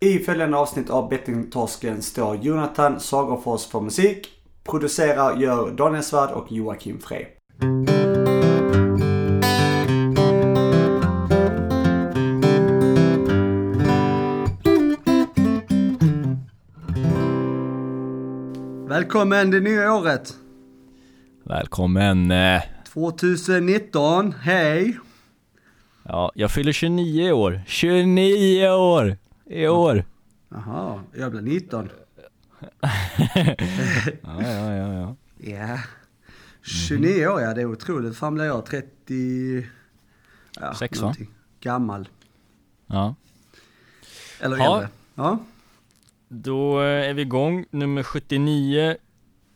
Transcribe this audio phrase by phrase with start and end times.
[0.00, 4.28] I följande avsnitt av Bettingtorsken står Jonathan Sagerfors för musik.
[4.64, 7.24] Producerar gör Daniel Svärd och Joakim Frey.
[18.88, 20.34] Välkommen det nya året!
[21.44, 22.30] Välkommen!
[22.30, 22.62] eh,
[22.92, 24.98] 2019, hej!
[26.04, 27.60] Ja, jag fyller 29 i år.
[27.66, 29.16] 29 år!
[29.50, 30.04] I år!
[30.48, 31.90] Jaha, jag blir 19.
[34.22, 35.16] Ja, ja, ja, ja.
[35.38, 35.78] Ja.
[36.62, 38.16] 29 år, ja det är otroligt.
[38.16, 39.66] Fan blir jag 30...
[40.60, 41.14] Ja, Sex, va?
[41.60, 42.08] Gammal.
[42.86, 43.14] ja.
[44.40, 44.88] Eller äldre.
[45.14, 45.38] Ja.
[46.28, 48.96] Då eh, är vi igång, nummer 79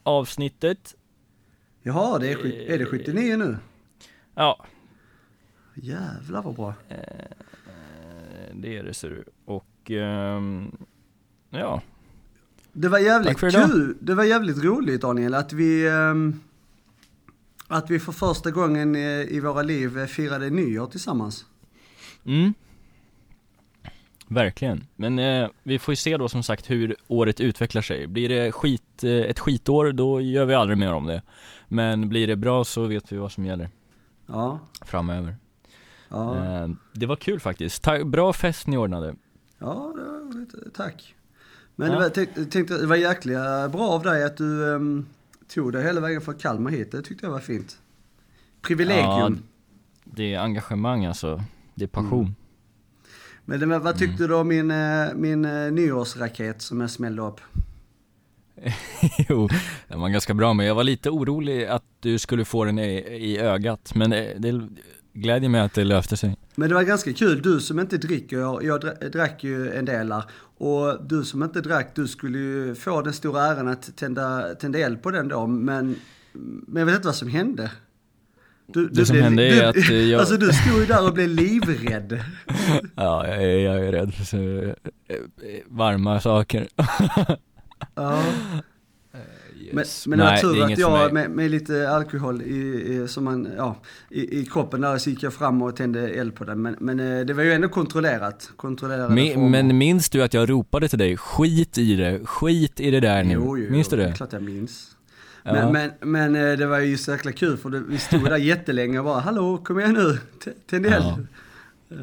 [0.03, 0.95] avsnittet.
[1.83, 3.57] Jaha, det är, är det 79 nu?
[4.35, 4.67] Ja,
[5.75, 6.75] Jävlar vad bra.
[6.89, 6.97] eh,
[8.55, 9.25] det är det ser du.
[9.45, 9.65] Och,
[11.51, 11.81] ja.
[12.73, 13.71] Det var jävligt för idag.
[13.71, 13.97] kul.
[14.01, 15.89] Det var jävligt roligt Daniel att vi...
[15.89, 16.41] ehm,
[17.69, 21.47] att vi för första gången eh, i våra liv eh, firade nyår tillsammans.
[22.25, 22.55] Mm.
[24.29, 24.87] Verkligen.
[24.97, 28.07] Men eh, vi får ju se då som sagt hur året utvecklar sig.
[28.07, 31.23] Blir det skit, eh, ett skitår, då gör vi aldrig mer om det.
[31.69, 33.71] Men blir det bra så vet vi vad som gäller
[34.27, 34.61] Ja.
[34.85, 35.37] framöver.
[36.09, 37.83] Ja, Eh, det var kul faktiskt.
[37.83, 39.15] Ta- bra fest ni ordnade.
[39.63, 41.15] Ja det var lite, tack.
[41.77, 41.95] Men Ja.
[41.95, 45.07] det, var, tänk, tänkte, det var jäkligt eh, bra av dig att du ehm,
[45.49, 46.93] tog dig hela vägen från Kalmar hit.
[46.93, 47.79] Det tyckte jag var fint.
[48.63, 49.43] Privilegium.
[50.05, 51.43] Det är engagemang alltså.
[51.75, 52.35] Det är passion.
[53.45, 54.29] Men det, vad tyckte Mm.
[54.31, 57.41] du om min, eh, min eh, nyårsraket som jag smällde upp?
[59.29, 59.49] jo,
[59.89, 62.95] den var ganska bra men jag var lite orolig att du skulle få den i,
[62.99, 63.95] i ögat.
[63.95, 64.69] Men det, det
[65.13, 66.37] glädjer mig att det löste sig.
[66.55, 69.85] Men det var ganska kul, du som inte dricker, jag, jag dra- drack ju en
[69.85, 70.23] del där.
[70.59, 74.79] Och du som inte drack, du skulle ju få den stora äran att tända, tända
[74.79, 75.47] eld på den då.
[75.47, 75.97] Men,
[76.67, 77.71] men jag vet inte vad som hände.
[78.67, 81.15] Du, Det som hände är du, att, eh, jag- Alltså du stod ju där och
[81.15, 82.13] blev livrädd.
[82.97, 84.69] Ja, jag är, jag är rädd för så, eh,
[85.09, 85.17] eh,
[85.69, 86.69] varma saker.
[87.95, 88.23] Ja.
[89.73, 92.55] Men, men det var Nej, tur att jag med, med lite alkohol i,
[92.95, 93.77] i, som man, ja,
[94.11, 96.63] i, i kroppen där så gick jag fram och tände eld på den.
[96.63, 98.51] Men, men eh, det var ju ändå kontrollerat.
[98.57, 102.91] Kontrollerade Men, men minns du att jag ropade till dig, skit i det, skit i
[102.91, 103.33] det där nu.
[103.35, 104.09] Jo, jo, minns du jo, det?
[104.09, 104.97] är klart jag minns.
[105.43, 105.53] Ja.
[105.53, 105.91] Men, men,
[106.33, 109.21] men eh, det var ju så jäkla kul för vi stod där jättelänge och bara
[109.21, 110.19] hallå kom igen nu,
[110.67, 111.05] tänd eld.
[111.05, 111.19] Ja.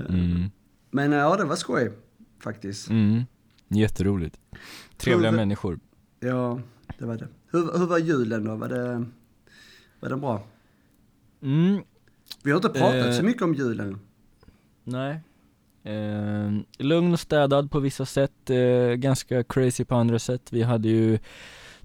[0.10, 0.44] Mm,
[0.92, 1.92] Men eh, ja det var skoj
[2.44, 2.90] faktiskt.
[2.90, 3.24] mm,
[3.68, 4.36] jätteroligt.
[4.98, 5.80] Trevliga Hur- människor.
[6.20, 6.60] Ja
[6.98, 7.28] det var det.
[7.52, 8.56] Hur, hur var julen då?
[8.56, 9.06] Var det,
[10.00, 10.44] var det bra?
[11.44, 11.84] Mm,
[12.44, 13.12] Vi har inte pratat Eh.
[13.12, 14.00] så mycket om julen.
[14.84, 15.20] nej.
[15.84, 20.42] Eh, lugn och städad på vissa sätt, eh, ganska crazy på andra sätt.
[20.52, 21.20] Vi hade ju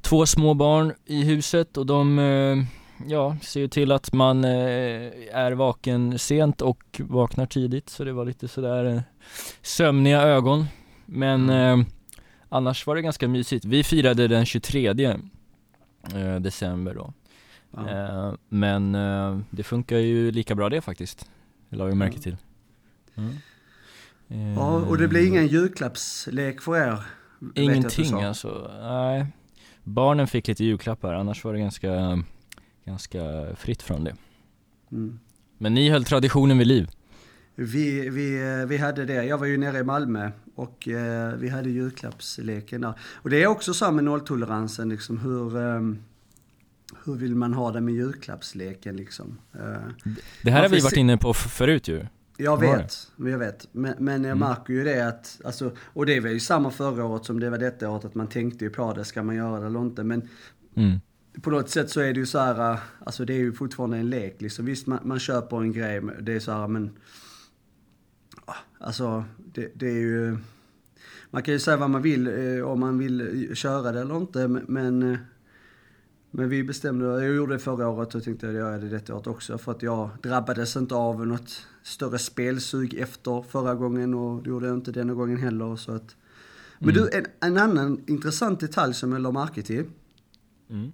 [0.00, 2.56] två små barn i huset och de, eh,
[3.10, 4.50] ja, ser ju till att man eh,
[5.32, 7.88] är vaken sent och vaknar tidigt.
[7.88, 9.00] Så det var lite sådär eh,
[9.62, 10.64] sömniga ögon.
[11.06, 11.78] Men eh,
[12.48, 13.64] annars var det ganska mysigt.
[13.64, 14.92] Vi firade den 23
[16.14, 17.12] eh, december då.
[17.70, 17.90] Ja.
[17.90, 21.30] Eh, men eh, det funkar ju lika bra det faktiskt.
[21.68, 22.36] Det la vi märke till.
[23.14, 23.34] Mm.
[24.56, 26.86] Ja och det blir ingen julklappslek för er.
[27.38, 29.26] jag Ingenting alltså, nej.
[29.82, 32.22] Barnen fick lite julklappar, annars var det ganska,
[32.84, 33.20] ganska
[33.56, 34.16] fritt från det.
[34.92, 35.20] Mm.
[35.58, 36.90] Men ni höll traditionen vid liv.
[37.54, 41.48] Vi, vi, eh, vi hade det, jag var ju nere i Malmö och eh, vi
[41.48, 42.94] hade julklappsleken där.
[43.12, 45.98] Och det är också så med nolltoleransen liksom hur, ehm,
[47.04, 49.38] hur vill man ha det med julklappsleken liksom.
[49.52, 49.60] Eh,
[50.42, 52.06] Det här har vi varit inne på förut ju.
[52.36, 53.68] jag vet, jag vet.
[53.72, 54.48] Men, men jag Mm.
[54.48, 57.58] märker ju det att, alltså, och det var ju samma förra året som det var
[57.58, 60.04] detta året, att man tänkte ju på det, ska man göra det eller inte?
[60.04, 60.28] Men
[60.76, 60.98] Mm.
[61.42, 63.96] på något sätt så är det ju så här, äh, alltså det är ju fortfarande
[63.96, 64.64] en lek liksom.
[64.64, 66.90] Visst man, man köper en grej, det är så här men...
[68.84, 69.24] Alltså
[69.54, 70.36] det, det är ju...
[71.30, 74.48] Man kan ju säga vad man vill eh, om man vill köra det eller inte
[74.48, 74.64] men...
[74.68, 75.18] Men, eh,
[76.30, 79.14] men vi bestämde, jag gjorde det förra året och tänkte att jag gör det detta
[79.14, 84.42] året också för att jag drabbades inte av något större spelsug efter förra gången och
[84.42, 86.16] det gjorde jag inte denna gången heller så att...
[86.78, 89.84] Men du, en, en annan intressant detalj som jag la märke till.
[90.70, 90.92] Mm.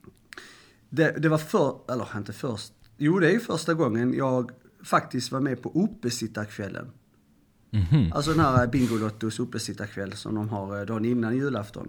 [0.88, 4.50] Det, det var för, eller inte först, jo det är ju första gången jag
[4.84, 6.86] faktiskt var med på uppesittarkvällen.
[7.70, 8.12] Mhm.
[8.12, 11.88] Alltså den här Bingolottos uppesittarkväll som de har eh, dagen innan julafton.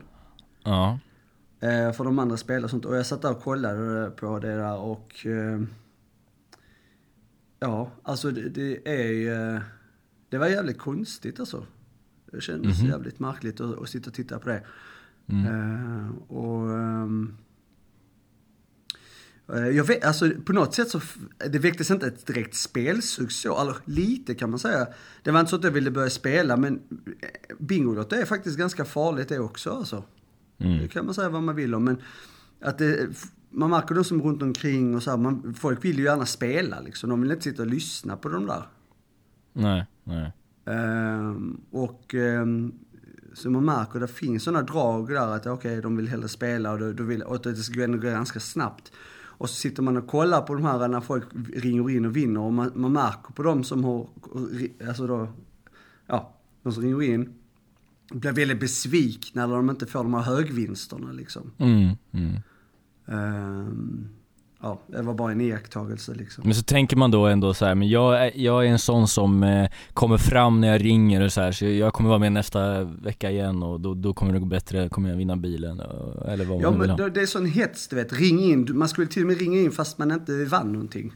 [0.63, 0.99] Ja.
[1.59, 2.85] Eh, för de andra spelar och sånt.
[2.85, 5.25] Och jag satt där och kollade på det där och...
[5.25, 5.61] Eh,
[7.59, 9.33] ja, alltså det, det är ju...
[9.55, 9.61] Eh,
[10.29, 11.65] det var jävligt konstigt alltså.
[12.31, 12.89] Det kändes Mhm.
[12.89, 14.63] jävligt märkligt att, att sitta och titta på det.
[15.27, 15.45] Mm.
[15.45, 16.69] Eh, och...
[19.53, 21.01] eh, jag vet, alltså på något sätt så,
[21.49, 24.87] det väcktes inte ett direkt spelsug så, eller lite kan man säga.
[25.23, 26.73] Det var inte så att jag ville börja spela, men
[27.21, 30.03] eh, Bingolotto är faktiskt ganska farligt det också alltså.
[30.57, 30.77] Mm.
[30.81, 31.97] Det kan man säga vad man vill om, men
[32.61, 33.09] att det,
[33.49, 36.79] man märker de som runt omkring och så här, man, folk vill ju gärna spela
[36.79, 37.09] liksom.
[37.09, 38.63] De vill inte sitta och lyssna på de där.
[39.53, 40.31] Nej, nej.
[40.65, 42.73] Ehm, och ehm,
[43.33, 46.71] så man märker att det finns sådana drag där att okej, de vill hellre spela
[46.71, 48.91] och, då, då vill, och att det ska gå ganska snabbt.
[49.41, 51.23] Och så sitter man och kollar på de här när folk
[51.53, 54.09] ringer in och vinner och man, man märker på dem som har,
[54.87, 55.27] alltså då,
[56.07, 56.33] ja,
[56.63, 57.33] de som ringer in,
[58.11, 61.51] blir väldigt besvikna när de inte får de här högvinsterna liksom.
[61.57, 62.35] Mm, mm.
[63.05, 64.09] Ehm,
[64.61, 66.43] ja, det var bara en iakttagelse liksom.
[66.45, 69.07] Men så tänker man då ändå så här, men jag är, jag är en sån
[69.07, 72.31] som eh, kommer fram när jag ringer och så här, så jag kommer vara med
[72.31, 76.29] nästa vecka igen och då, då kommer det gå bättre, kommer jag vinna bilen och,
[76.29, 77.05] eller vad Ja man vill men ha.
[77.05, 78.13] det, det är sån hets, du vet.
[78.13, 78.67] Ring in.
[78.77, 81.13] Man skulle till och med ringa in fast man inte vann någonting.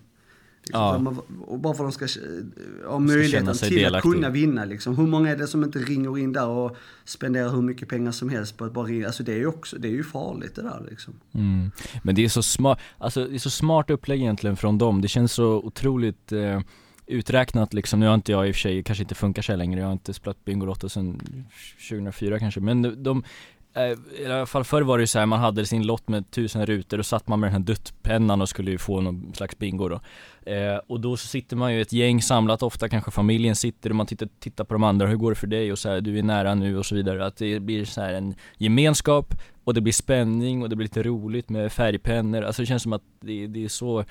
[0.67, 0.97] Liksom, Ja.
[0.99, 4.09] man- Och bara för att de ska eh, ha möjligheten till delaktig.
[4.09, 4.97] att kunna vinna liksom.
[4.97, 6.75] Hur många är det som inte ringer in där och
[7.05, 9.05] spenderar hur mycket pengar som helst på att bara ringa?
[9.07, 11.13] Alltså det är ju också, det är ju farligt det där liksom.
[11.33, 11.71] Mm.
[12.03, 15.07] Men det är så smart, alltså det är så smart upplägg egentligen från dem, det
[15.07, 16.59] känns så otroligt eh,
[17.07, 19.57] uträknat liksom, nu har inte jag i och för sig, kanske inte funkar så här
[19.57, 21.21] längre, jag har inte spelat Bingolotto sedan
[21.89, 23.23] 2004 kanske, men de,
[23.75, 26.31] Eh, i alla fall förr var det ju så här, man hade sin lott med
[26.31, 29.57] tusen rutor och satt man med den här duttpennan och skulle ju få någon slags
[29.57, 29.99] bingo då.
[30.51, 33.95] Eh, och då så sitter man ju ett gäng samlat, ofta kanske familjen sitter och
[33.95, 36.19] man tittar, tittar på de andra, hur går det för dig och så här, du
[36.19, 37.25] är nära nu och så vidare.
[37.25, 39.33] Att det blir så här en gemenskap
[39.63, 42.41] och det blir spänning och det blir lite roligt med färgpennor.
[42.41, 44.05] Alltså det känns som att det, det är så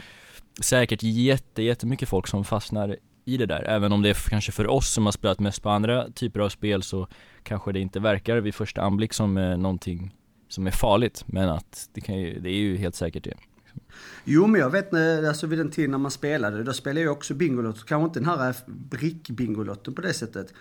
[0.60, 3.62] säkert jätte, jättemycket folk som fastnar i det där.
[3.62, 6.48] Även om det är kanske för oss som har spelat mest på andra typer av
[6.48, 7.08] spel så
[7.42, 10.14] kanske det inte verkar vid första anblick som eh, någonting
[10.48, 11.24] som är farligt.
[11.26, 13.34] Men att det kan ju, det är ju helt säkert det.
[14.24, 17.12] Jo men jag vet när, alltså vid den tiden när man spelade, då spelade jag
[17.12, 17.84] också Bingolotto.
[17.86, 20.54] Kanske inte den här brick-Bingolotto på det sättet.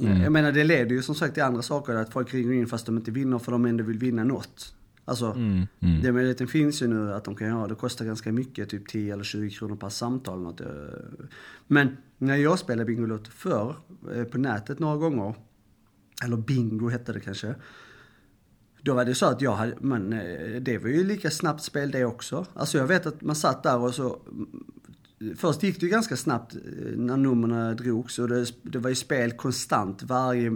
[0.00, 0.22] Mm.
[0.22, 2.86] Jag menar det leder ju som sagt till andra saker, att folk ringer in fast
[2.86, 4.75] de inte vinner för de ändå vill vinna något.
[5.08, 6.02] Alltså, Mm, mm.
[6.02, 9.12] Den möjligheten finns ju nu att de kan göra, det kostar ganska mycket, typ 10
[9.12, 10.40] eller 20 kronor per samtal.
[10.40, 10.60] Något.
[10.60, 10.66] eh.
[11.66, 13.76] Men när jag spelade Bingolotto förr,
[14.14, 15.34] eh, på nätet några gånger,
[16.24, 17.54] eller Bingo hette det kanske.
[18.82, 21.90] Då var det så att jag hade, men eh, det var ju lika snabbt spel
[21.90, 22.46] det också.
[22.54, 24.18] Alltså jag vet att man satt där och så,
[25.36, 26.60] först gick det ju ganska snabbt eh,
[26.96, 30.02] när numren drogs och det, det var ju spel konstant.
[30.02, 30.52] Varje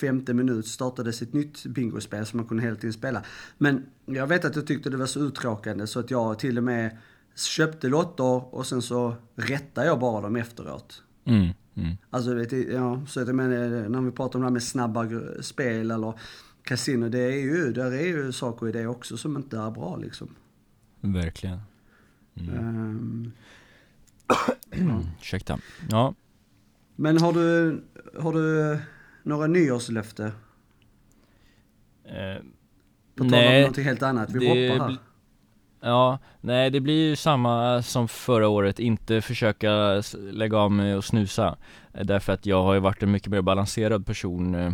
[0.00, 3.22] femte minut startades ett nytt bingospel som man kunde hela tiden spela.
[3.58, 6.64] Men jag vet att jag tyckte det var så uttråkande så att jag till och
[6.64, 6.98] med
[7.34, 11.02] köpte lotter och sen så rättade jag bara dem efteråt.
[11.24, 11.96] Mm, mm.
[12.10, 14.62] Alltså, vet du, ja, så att jag menar, när vi pratar om det här med
[14.62, 15.08] snabba
[15.40, 16.14] spel eller
[16.62, 19.96] kasino, det är ju, där är ju saker i det också som inte är bra
[19.96, 20.28] liksom.
[21.00, 21.58] Verkligen.
[22.34, 22.54] Mm.
[22.56, 23.32] Ehm,
[25.20, 25.58] Ursäkta.
[25.90, 26.14] Ja.
[26.96, 27.80] men har du,
[28.18, 28.78] har du
[29.22, 30.24] några nyårslöfte?
[32.04, 32.42] Eh,
[33.14, 34.96] På tal om någonting helt annat, vi hoppar här.
[35.80, 41.04] Ja, nej det blir ju samma som förra året, inte försöka lägga av med och
[41.04, 41.56] snusa
[41.96, 44.72] Eh, Därför att jag har ju varit en mycket mer balanserad person eh,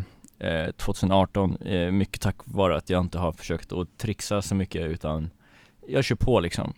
[0.49, 4.87] eh, 2018 eh, Mycket tack vare att jag inte har försökt att trixa så mycket
[4.87, 5.31] utan
[5.89, 6.73] jag kör på liksom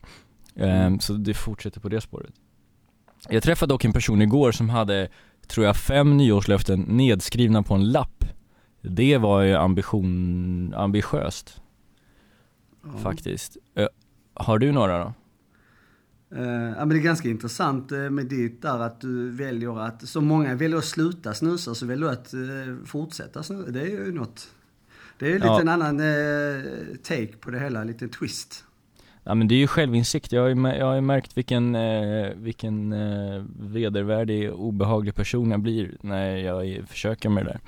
[0.55, 1.01] eh, Mm.
[1.01, 2.35] Så det fortsätter på det spåret
[3.29, 5.09] Jag träffade dock en person igår som hade,
[5.47, 8.25] tror jag, fem nyårslöften nedskrivna på en lapp
[8.83, 11.61] Det var ju ambition, ambitiöst
[12.85, 12.99] Ja.
[12.99, 13.57] faktiskt.
[13.75, 13.89] Ö,
[14.35, 15.13] har du några då?
[16.37, 20.09] Eh, ja, men det är ganska intressant eh, med ditt där att du väljer att,
[20.09, 23.71] så många väljer att sluta snusa så väljer du att eh, fortsätta snusa.
[23.71, 24.49] Det är ju något.
[25.19, 25.61] Det är ju lite Ja.
[25.61, 25.99] en annan
[27.03, 28.65] take på det hela, lite twist.
[29.27, 32.31] Ja men det är ju självinsikt, jag har ju, jag har ju märkt vilken, eh,
[32.37, 37.61] vilken eh, vedervärdig, obehaglig person jag blir när jag försöker med det där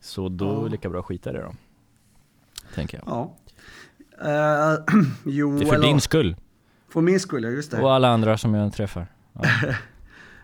[0.00, 1.54] Så då är det lika bra att skita i det då
[2.74, 3.36] Tänker jag Ja.
[4.22, 4.78] Eh,
[5.24, 6.36] jo, Det är för eller, din skull,
[6.88, 7.80] för min skull, ja just det.
[7.80, 9.42] och alla andra som jag träffar ja.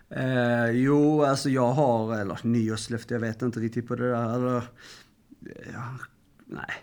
[0.09, 4.35] Eh, jo, alltså jag har, eller nyårslöfte, jag vet inte riktigt på det där.
[4.35, 4.63] Eller,
[5.73, 5.97] ja,
[6.45, 6.73] nej.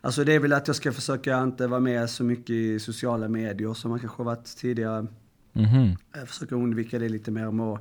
[0.00, 3.28] Alltså det är väl att jag ska försöka inte vara med så mycket i sociala
[3.28, 5.06] medier som man kanske har varit tidigare.
[5.52, 7.80] Mhm, Jag försöker undvika det lite mer att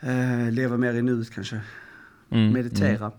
[0.00, 1.60] eh, leva mer i nuet kanske.
[2.30, 3.06] mm, Meditera.
[3.06, 3.18] mm.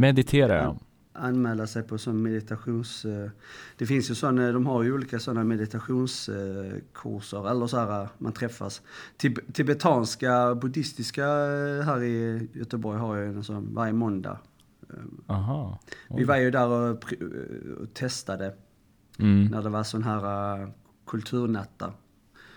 [0.00, 0.78] Meditera ja.
[1.12, 3.04] anmäla sig på sån meditations...
[3.04, 3.30] eh,
[3.76, 8.82] Det finns ju sådana, de har ju olika sådana meditationskurser, eller så här, man träffas.
[9.16, 14.38] Tib tibetanska, buddhistiska eh, här i Göteborg har ju en sån varje måndag.
[15.26, 15.78] Aha.
[16.08, 16.90] Vi var ju där och,
[17.80, 18.54] och testade
[19.18, 19.44] Mm.
[19.44, 20.68] när det var sån här uh,
[21.06, 21.92] kulturnätter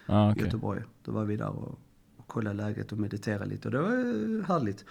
[0.06, 0.44] Ah, i okej.
[0.44, 0.82] Göteborg.
[1.04, 1.80] Då var vi där och,
[2.18, 4.86] och kollade läget och mediterade lite och det var eh, härligt.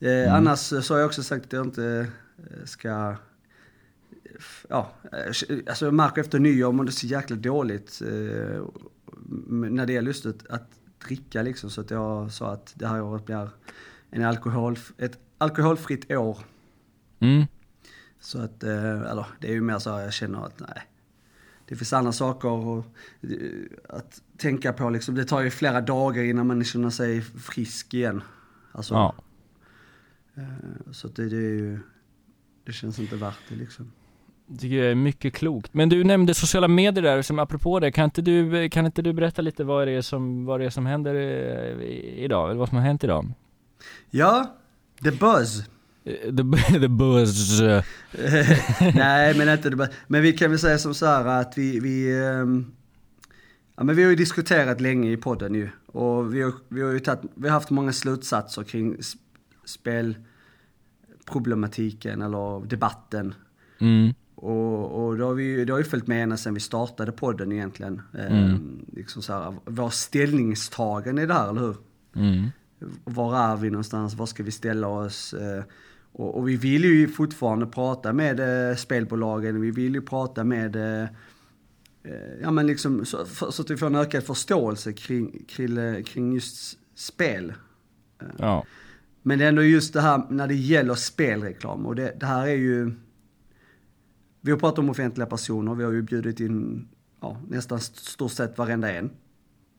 [0.00, 2.06] Eh, Annars eh, så har jag också sagt att jag inte
[2.64, 3.16] ska...
[4.68, 4.90] Ja,
[5.66, 8.62] alltså jag märker efter nyår mådde så jäkla dåligt eh,
[9.46, 10.70] när det gäller just att, att
[11.08, 11.70] dricka liksom.
[11.70, 13.48] Så att jag sa att det här året blir
[14.10, 16.38] en alkohol, ett alkoholfritt år.
[17.20, 17.46] Mm.
[18.20, 20.82] Så att, eh, eller det är ju mer så här jag känner att nej.
[21.68, 22.84] Det finns andra saker och,
[23.22, 23.28] eh,
[23.88, 25.14] att tänka på liksom.
[25.14, 28.22] Det tar ju flera dagar innan man känner sig frisk igen.
[28.72, 29.14] Alltså, Ja.
[30.34, 31.78] eh, så det, det är ju,
[32.64, 33.92] det känns inte värt det liksom.
[34.46, 35.74] Det tycker jag är mycket klokt.
[35.74, 39.12] Men du nämnde sociala medier där, som apropå det, kan inte du, kan inte du
[39.12, 41.14] berätta lite vad det är som, vad det är som händer
[42.18, 43.32] idag, eller vad som har hänt idag?
[44.10, 44.56] Ja,
[45.02, 45.62] the buzz.
[46.04, 47.60] The, the buzz.
[48.94, 49.90] Nej, men inte det buzz.
[50.06, 52.66] Men vi kan väl säga som så här att vi, vi ehm,
[53.78, 55.68] Ja, men vi har ju diskuterat länge i podden ju.
[55.86, 58.96] Och vi har, vi har ju tagit, vi har haft många slutsatser kring
[59.64, 63.34] spelproblematiken eller debatten.
[63.78, 64.14] Mm.
[64.34, 67.52] Och, och det, har vi, det har ju följt med ända sedan vi startade podden
[67.52, 68.02] egentligen.
[68.14, 68.32] Mm.
[68.32, 71.76] Ehm, liksom så här, vår ställningstagande i det här, eller hur?
[72.16, 72.48] Mm.
[73.04, 74.14] Var är vi någonstans?
[74.14, 75.34] Var ska vi ställa oss?
[75.34, 75.64] Eh,
[76.18, 79.60] Och, och vi vill ju fortfarande prata med eh, spelbolagen.
[79.60, 81.02] Vi vill ju prata med, eh,
[82.02, 85.78] eh, ja men liksom så, för, så att vi får en ökad förståelse kring, kring,
[85.78, 87.52] eh, kring just spel.
[88.36, 88.64] Ja.
[89.22, 92.46] Men det är ändå just det här när det gäller spelreklam och det, det här
[92.46, 92.92] är ju...
[94.40, 96.88] Vi har pratat om offentliga personer, vi har ju bjudit in
[97.20, 99.10] ja, nästan st- stort sett varenda en.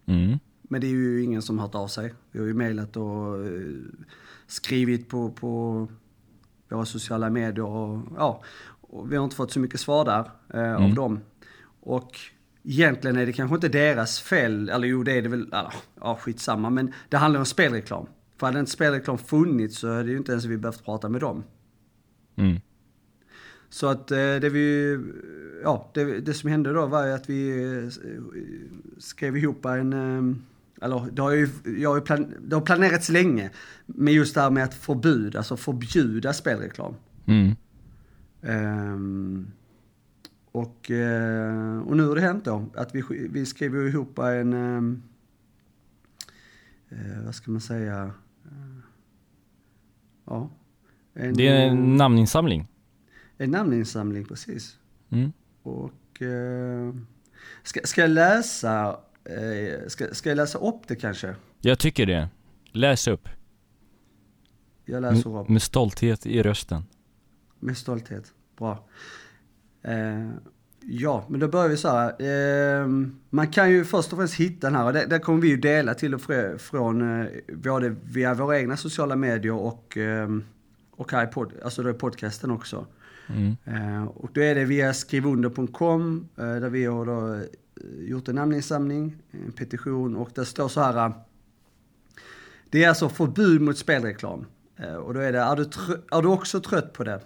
[0.05, 0.37] Mm.
[0.61, 2.13] Men det är ju ingen som har hört av sig.
[2.31, 3.51] Vi har ju mejlat och eh,
[4.47, 5.87] skrivit på, på
[6.75, 8.41] våra sociala medier och ja,
[8.81, 10.95] och vi har inte fått så mycket svar där eh, av Mm.
[10.95, 11.19] dem.
[11.81, 12.19] Och
[12.63, 16.15] egentligen är det kanske inte deras fel, eller jo det är det väl, eller, ja
[16.21, 18.05] skitsamma, men det handlar om spelreklam.
[18.37, 21.43] För hade inte spelreklam funnits så hade ju inte ens vi behövt prata med dem.
[22.35, 22.57] Mm.
[23.69, 24.99] Så att eh, det vi,
[25.63, 27.89] ja, det, det som hände då var ju att vi eh,
[28.97, 30.35] skrev ihop en, eh,
[30.81, 33.49] eller det har ju, jag har ju plan, det har planerats länge,
[33.85, 36.95] med just det här med att förbud, alltså förbjuda spelreklam.
[37.25, 37.55] Mm.
[38.41, 39.51] Ehm,
[40.51, 45.03] och, eh, och nu har det hänt då, att vi, vi skrev ihop en, ehm,
[46.89, 48.11] eh, vad ska man säga,
[48.45, 48.81] Eh,
[50.25, 50.49] ja.
[51.13, 52.67] En, Det är en namninsamling.
[53.37, 54.77] en namninsamling, precis.
[55.09, 55.31] Mm.
[55.63, 56.93] Och eh,
[57.63, 61.35] ska, ska jag läsa, eh, ska, ska jag läsa upp det kanske?
[61.61, 62.29] Jag tycker det.
[62.71, 63.29] Läs upp.
[64.85, 66.83] Jag läser upp Med stolthet i rösten.
[67.59, 68.33] med stolthet.
[68.57, 68.87] Bra.
[69.83, 70.29] Eh,
[70.81, 72.21] ja, men då börjar vi så här.
[72.81, 72.87] Eh,
[73.29, 75.57] man kan ju först och främst hitta den här och det, där kommer vi ju
[75.57, 80.29] dela till och frö, från eh, både via våra egna sociala medier och, eh,
[80.91, 82.85] och här i pod, alltså då i podcasten också.
[83.27, 83.57] Mm.
[83.65, 87.41] Eh, och då är det via skrivunder.com där vi har då
[87.99, 91.05] gjort en namninsamling, en petition och det står så här.
[91.05, 91.13] eh,
[92.69, 94.45] Det är alltså förbud mot spelreklam.
[94.77, 95.63] Eh, och då är det, är du,
[96.11, 97.21] är du också trött på det?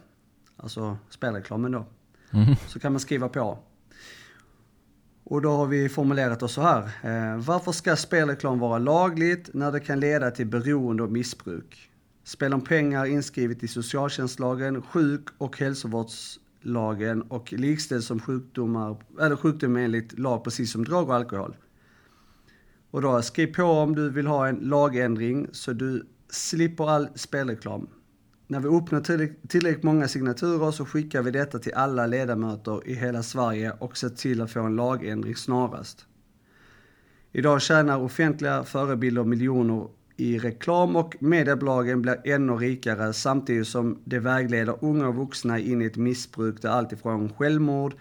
[0.58, 1.86] Alltså spelreklamen då.
[2.32, 2.56] Mm.
[2.68, 3.60] Så kan man skriva på.
[5.24, 6.82] Och då har vi formulerat oss så här.
[6.82, 11.90] Eh, varför ska spelreklam vara lagligt när det kan leda till beroende och missbruk?
[12.24, 15.58] Spel om pengar inskrivet i socialtjänstlagen, sjuk och
[16.66, 21.56] lagen och likställs som sjukdomar, eller sjukdom enligt lag precis som drog och alkohol.
[22.92, 27.88] Och då skriv på om du vill ha en lagändring så du slipper all spelreklam.
[28.48, 32.94] När vi uppnår tillräck- tillräckligt många signaturer så skickar vi detta till alla ledamöter i
[32.94, 36.06] hela Sverige och ser till att få en lagändring snarast.
[37.32, 39.88] Idag tjänar offentliga förebilder miljoner
[40.24, 45.82] i reklam och mediebolagen blir ännu rikare samtidigt som det vägleder unga och vuxna in
[45.82, 47.94] i ett missbruk där alltifrån självmord,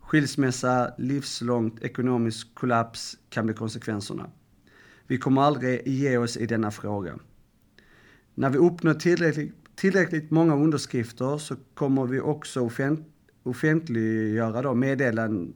[0.00, 4.30] skilsmässa, livslångt ekonomisk kollaps kan bli konsekvenserna.
[5.06, 7.14] Vi kommer aldrig ge oss i denna fråga.
[8.34, 13.00] När vi uppnår tillräckligt, tillräckligt många underskrifter så kommer vi också offent,
[13.42, 15.54] offentliggöra då meddelan,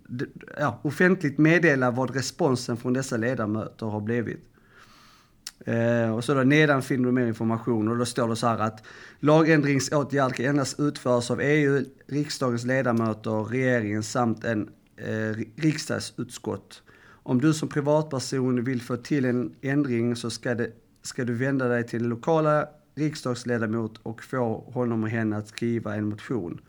[0.59, 4.52] ja, offentligt meddela vad responsen från dessa ledamöter har blivit.
[5.66, 8.59] Eh, och så då nedan finner du mer information och då står det så här
[8.59, 8.83] att
[9.21, 16.83] lagändringsåtgärd kan endast utföras av EU, riksdagens ledamöter, regeringen samt en eh, riksdagsutskott.
[17.23, 20.71] Om du som privatperson vill få till en ändring så ska, det,
[21.02, 25.95] ska du vända dig till den lokala riksdagsledamot och få honom och henne att skriva
[25.95, 26.61] en motion.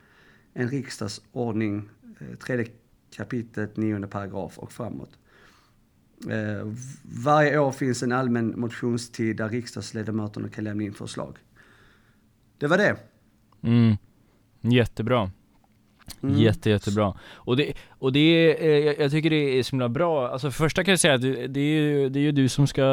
[0.53, 2.67] En riksdagsordning, eh, tredje
[3.15, 5.17] kapitlet, nionde paragraf och framåt.
[6.30, 6.68] Eh,
[7.24, 11.38] varje år finns en allmän motionstid där riksdagsledamöterna kan lämna in förslag.
[12.58, 12.96] Det var det.
[13.63, 13.98] Mm.
[14.62, 15.32] Jättebra.
[16.24, 16.38] Mm.
[16.38, 17.18] Jätte, jättebra.
[17.34, 20.84] Och det, och det är, jag tycker det är så himla bra, alltså för första
[20.84, 22.84] kan jag säga att det är ju, det är ju du som ska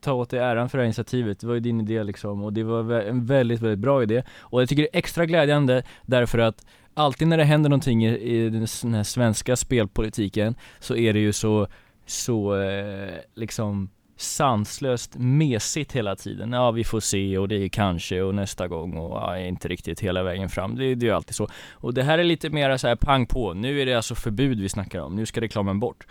[0.00, 2.52] ta åt dig äran för det här initiativet, det var ju din idé liksom, och
[2.52, 4.22] det var en väldigt, väldigt bra idé.
[4.38, 8.18] Och jag tycker det är extra glädjande därför att alltid när det händer någonting i,
[8.18, 11.68] i den här svenska spelpolitiken så är det ju så,
[12.06, 16.52] så eh, liksom sanslöst mesigt hela tiden.
[16.52, 20.00] Ja, vi får se och det är kanske och nästa gång och ja, inte riktigt
[20.00, 20.76] hela vägen fram.
[20.76, 21.48] Det, det är ju alltid så.
[21.72, 23.54] Och det här är lite mer så här pang på.
[23.54, 25.16] Nu är det alltså förbud vi snackar om.
[25.16, 26.06] Nu ska reklamen bort.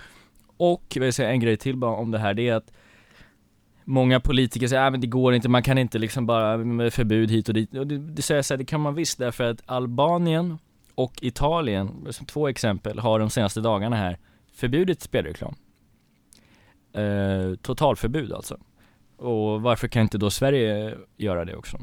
[0.58, 2.72] Och, jag vill säga en grej till bara om det här, det är att
[3.88, 6.94] Många politiker säger, att men det går inte, man kan inte liksom bara mm, med
[6.94, 7.74] förbud hit och dit.
[7.74, 10.58] Och det, det säger jag så här, det kan man visst därför att Albanien
[10.96, 14.18] och Italien, som två exempel, har de senaste dagarna här
[14.54, 15.56] förbjudit spelreklam.
[16.96, 18.58] Eh, totalförbud alltså.
[19.18, 21.78] Och varför kan inte då Sverige göra det också?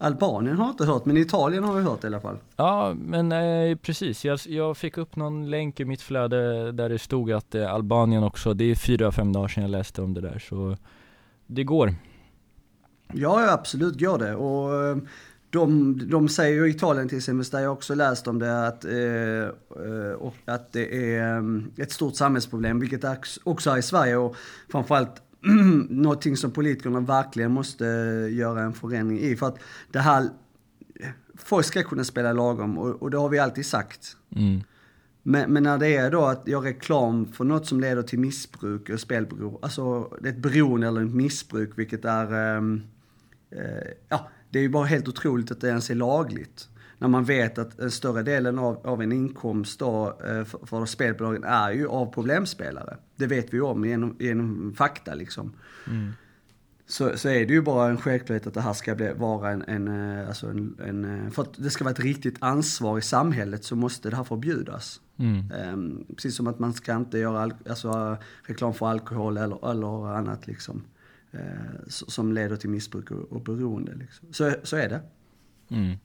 [0.00, 2.36] Albanien har jag inte hört, men Italien har vi hört i alla fall.
[2.56, 4.24] Ja, men eh, precis.
[4.24, 8.24] Jag, jag, fick upp någon länk i mitt flöde där det stod att eh, Albanien
[8.24, 10.76] också, det är fyra, fem dagar sedan jag läste om det där, så
[11.46, 11.94] det går.
[13.12, 14.34] Ja, absolut går det.
[14.34, 14.96] Och eh,
[15.50, 18.84] de, de säger ju i Italien till exempel, där jag också läst om det, att,
[18.84, 23.04] eh, och att det är ett stort samhällsproblem, vilket
[23.44, 24.36] också är i Sverige och
[24.68, 25.22] framförallt
[25.88, 27.84] någonting som politikerna verkligen måste
[28.30, 29.36] göra en förändring i.
[29.36, 29.58] För att
[29.92, 30.28] det här,
[31.34, 34.16] folk ska kunna spela lagom och, och det har vi alltid sagt.
[34.36, 34.60] Mm.
[35.22, 38.90] Men, men, när det är då att göra reklam för något som leder till missbruk
[38.90, 42.82] och spelberoende, alltså ett beroende eller ett missbruk vilket är, um,
[43.52, 43.60] uh,
[44.08, 47.58] ja, det är ju bara helt otroligt att det ens är lagligt när man vet
[47.58, 51.88] att en större delen av, av en inkomst då, eh, för, för spelbolagen är ju
[51.88, 52.96] av problemspelare.
[53.16, 55.52] Det vet vi om genom, genom fakta liksom.
[55.86, 56.12] Mm.
[56.86, 59.62] Så, så är det ju bara en självklarhet att det här ska bli, vara en,
[59.62, 63.02] en, eh, alltså en, en, eh, för att det ska vara ett riktigt ansvar i
[63.02, 65.00] samhället så måste det här förbjudas.
[65.16, 65.52] Mm.
[65.72, 70.46] Um, precis som att man ska inte göra alltså, reklam för alkohol eller, eller annat
[70.46, 70.82] liksom.
[71.34, 71.40] Uh,
[71.88, 73.94] som leder till missbruk och, och beroende.
[73.94, 74.32] Liksom.
[74.32, 75.00] Så, så är det.
[75.70, 75.96] Mm.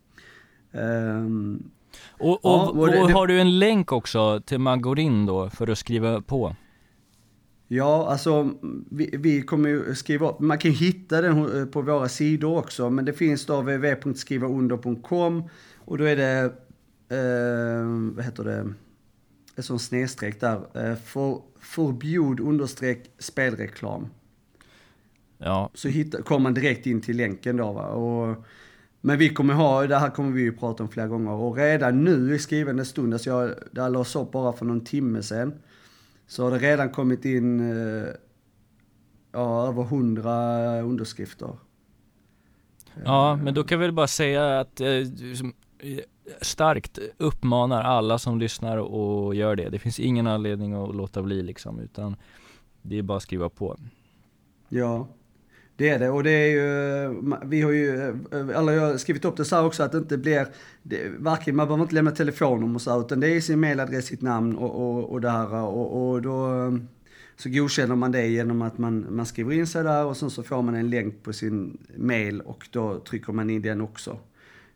[0.71, 1.71] Um,
[2.11, 5.25] och, och, ja, och, det, och, har du en länk också till man går in
[5.25, 6.55] då för att skriva på?
[7.67, 8.53] Ja, alltså
[8.89, 12.57] vi, vi kommer ju skriva upp, man kan ju hitta den eh, på våra sidor
[12.57, 15.43] också, men det finns då www.skrivaunder.com
[15.77, 16.43] och då är det,
[17.09, 18.73] eh, vad heter det,
[19.55, 24.07] ett sånt snedstreck där, eh, för, förbjud understreck spelreklam.
[25.43, 25.69] Ja.
[25.73, 28.45] Så hitta, kommer man direkt in till länken då va, och
[29.01, 32.03] men vi kommer ha, det här kommer vi ju prata om flera gånger och redan
[32.03, 35.53] nu i skrivande stund, alltså jag, det här lades upp bara för någon timme sedan,
[36.27, 38.07] så har det redan kommit in eh,
[39.31, 41.57] ja, över hundra underskrifter.
[43.05, 44.87] Ja, men då kan vi väl bara säga att eh,
[46.41, 49.69] starkt uppmanar alla som lyssnar och gör det.
[49.69, 52.15] Det finns ingen anledning att låta bli liksom, utan
[52.81, 53.77] det är bara att skriva på.
[54.69, 55.07] Ja.
[55.83, 57.91] Det är det och det är ju, vi har ju,
[58.31, 60.47] eller jag har skrivit upp det så här också att det inte blir,
[60.83, 64.55] det, varken, man behöver inte lämna telefonnummer så utan det är sin mailadress, sitt namn
[64.55, 66.49] och, och, och det här och, och då
[67.35, 70.43] så godkänner man det genom att man, man skriver in sig där och sen så
[70.43, 74.19] får man en länk på sin mail och då trycker man in den också.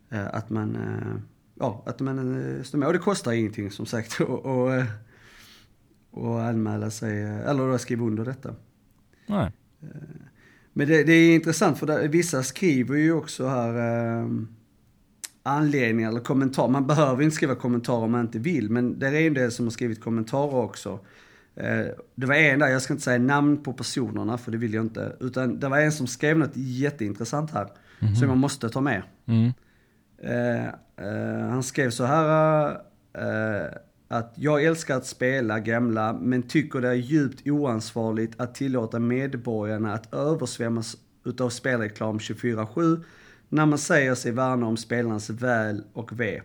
[0.09, 1.21] Eh, att man, eh,
[1.59, 2.87] ja, att man eh, står med.
[2.87, 4.83] Och det kostar ingenting som sagt och, och,
[6.11, 8.55] och anmäla sig, eller då skriva under detta.
[9.27, 9.51] Nej.
[10.77, 13.77] Men det, det, är intressant för där, vissa skriver ju också här
[14.21, 14.27] eh,
[15.43, 16.67] anledningar eller kommentarer.
[16.67, 19.65] Man behöver inte skriva kommentarer om man inte vill, men det är en del som
[19.65, 20.99] har skrivit kommentarer också.
[21.55, 21.85] Eh,
[22.15, 24.85] det var en där, jag ska inte säga namn på personerna för det vill jag
[24.85, 27.67] inte, utan det var en som skrev något jätteintressant här,
[27.99, 28.15] mm -hmm.
[28.15, 29.01] som jag måste ta med.
[29.25, 29.51] Mm.
[30.23, 30.65] Eh,
[31.07, 32.69] eh han skrev så här,
[33.13, 33.71] eh,
[34.07, 39.93] att jag älskar att spela gamla, men tycker det är djupt oansvarigt att tillåta medborgarna
[39.93, 43.03] att översvämmas utav spelreklam 24-7
[43.49, 46.41] när man säger sig värna om spelarnas väl och ve.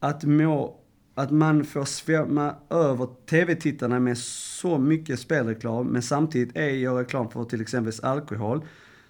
[0.00, 0.80] Att må
[1.14, 7.30] att man får svämma över tv-tittarna med så mycket spelreklam, men samtidigt ej gör reklam
[7.30, 8.64] för till exempel alkohol,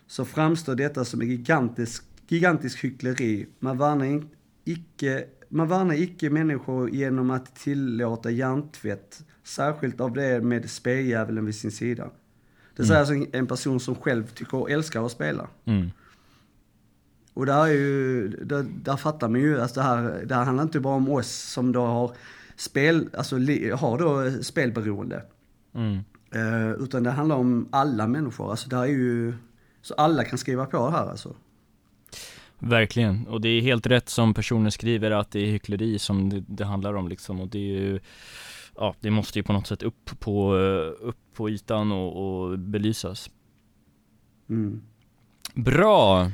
[0.07, 3.47] så framstår detta som en gigantiskt, gigantisk hyckleri.
[3.59, 4.25] Man värnar
[4.65, 11.55] icke, man varnar icke människor genom att tillåta hjärntvätt, särskilt av det med speldjävulen vid
[11.55, 12.11] sin sida.
[12.77, 13.21] Det säger mm.
[13.21, 15.49] alltså en person som själv tycker och älskar att spela.
[15.65, 15.91] Mm.
[17.35, 20.65] Och där är ju, där, där fattar man ju, alltså det här, det här handlar
[20.65, 22.13] inte bara om oss som då har
[22.57, 23.37] spel, alltså
[23.77, 25.23] har då spelberoende.
[25.75, 25.99] Mm.
[26.35, 29.35] Uh, utan det handlar om alla människor, alltså det är ju,
[29.83, 31.37] så alla kan skriva på det här alltså.
[32.61, 36.45] Verkligen, och det är helt rätt som personen skriver att det är hyckleri som det,
[36.49, 38.01] det handlar om liksom och det är ju
[38.77, 40.55] Ja, det måste ju på något sätt upp på,
[41.01, 43.31] upp på ytan och, och belysas
[44.49, 44.83] mm.
[45.55, 46.31] Bra!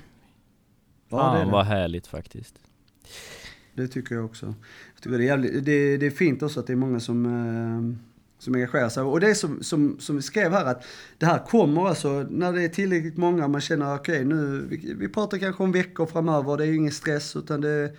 [1.09, 1.51] Ja, Fan det det.
[1.51, 2.55] vad härligt faktiskt.
[3.75, 4.47] Det tycker jag också.
[4.95, 7.27] Jag tycker det, är jävligt, det, det är fint också att det är många som,
[7.27, 9.03] eh, som engagerar sig.
[9.03, 10.85] Och det är som, som, som vi skrev här att
[11.18, 14.94] det här kommer alltså när det är tillräckligt många man känner okej okay, nu, vi,
[14.94, 17.92] vi pratar kanske om veckor framöver, det är ju ingen stress utan det,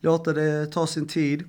[0.00, 1.44] låta det ta sin tid.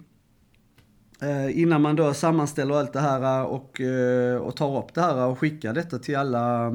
[1.22, 5.02] Eh, innan man då sammanställer allt det här eh, och, eh, och tar upp det
[5.02, 6.72] här och skickar detta till alla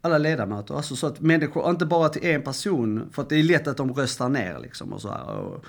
[0.00, 0.74] alla ledamöter.
[0.74, 3.76] Alltså så att människor, inte bara till en person, för att det är lätt att
[3.76, 5.26] de röstar ner liksom och så här.
[5.26, 5.64] Och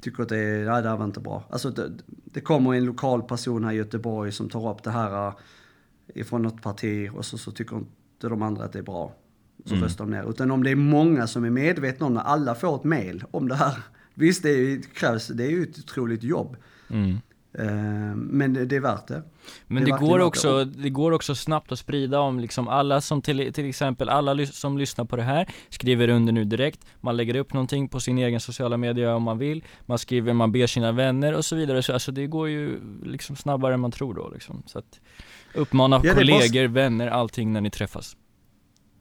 [0.00, 1.44] tycker att det, är, nej det här var inte bra.
[1.50, 1.92] Alltså det,
[2.24, 5.34] det kommer en lokal person här i Göteborg som tar upp det här äh,
[6.14, 9.12] ifrån något parti och så, så tycker inte de andra att det är bra.
[9.64, 9.84] Så mm.
[9.84, 10.30] röstar de ner.
[10.30, 13.48] Utan om det är många som är medvetna om när alla får ett mail om
[13.48, 13.82] det här.
[14.14, 16.56] Visst, det krävs, det är ju ett otroligt jobb.
[16.90, 17.18] Mm.
[17.58, 17.66] Eh,
[18.14, 19.22] men det är värt det.
[19.66, 23.22] Men det, det går också, det går också snabbt att sprida om liksom alla som
[23.22, 27.36] till, till exempel, alla som lyssnar på det här skriver under nu direkt, man lägger
[27.36, 30.92] upp någonting på sin egen sociala medier om man vill, man skriver, man ber sina
[30.92, 34.30] vänner och så vidare, så alltså det går ju liksom snabbare än man tror då
[34.34, 34.62] liksom.
[34.66, 35.00] Så att
[35.54, 38.16] uppmana ja, kollegor, vänner, allting när ni träffas.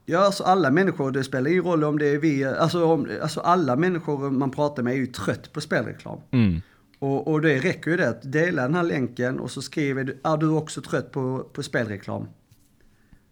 [0.05, 3.39] Ja, alltså alla människor, det spelar ingen roll om det är vi, alltså, om, alltså
[3.39, 6.19] alla människor man pratar med är ju trött på spelreklam.
[6.31, 6.61] Mm.
[7.05, 10.19] Och, och det räcker ju det att dela den här länken och så skriver du,
[10.23, 12.27] är du också trött på, på spelreklam?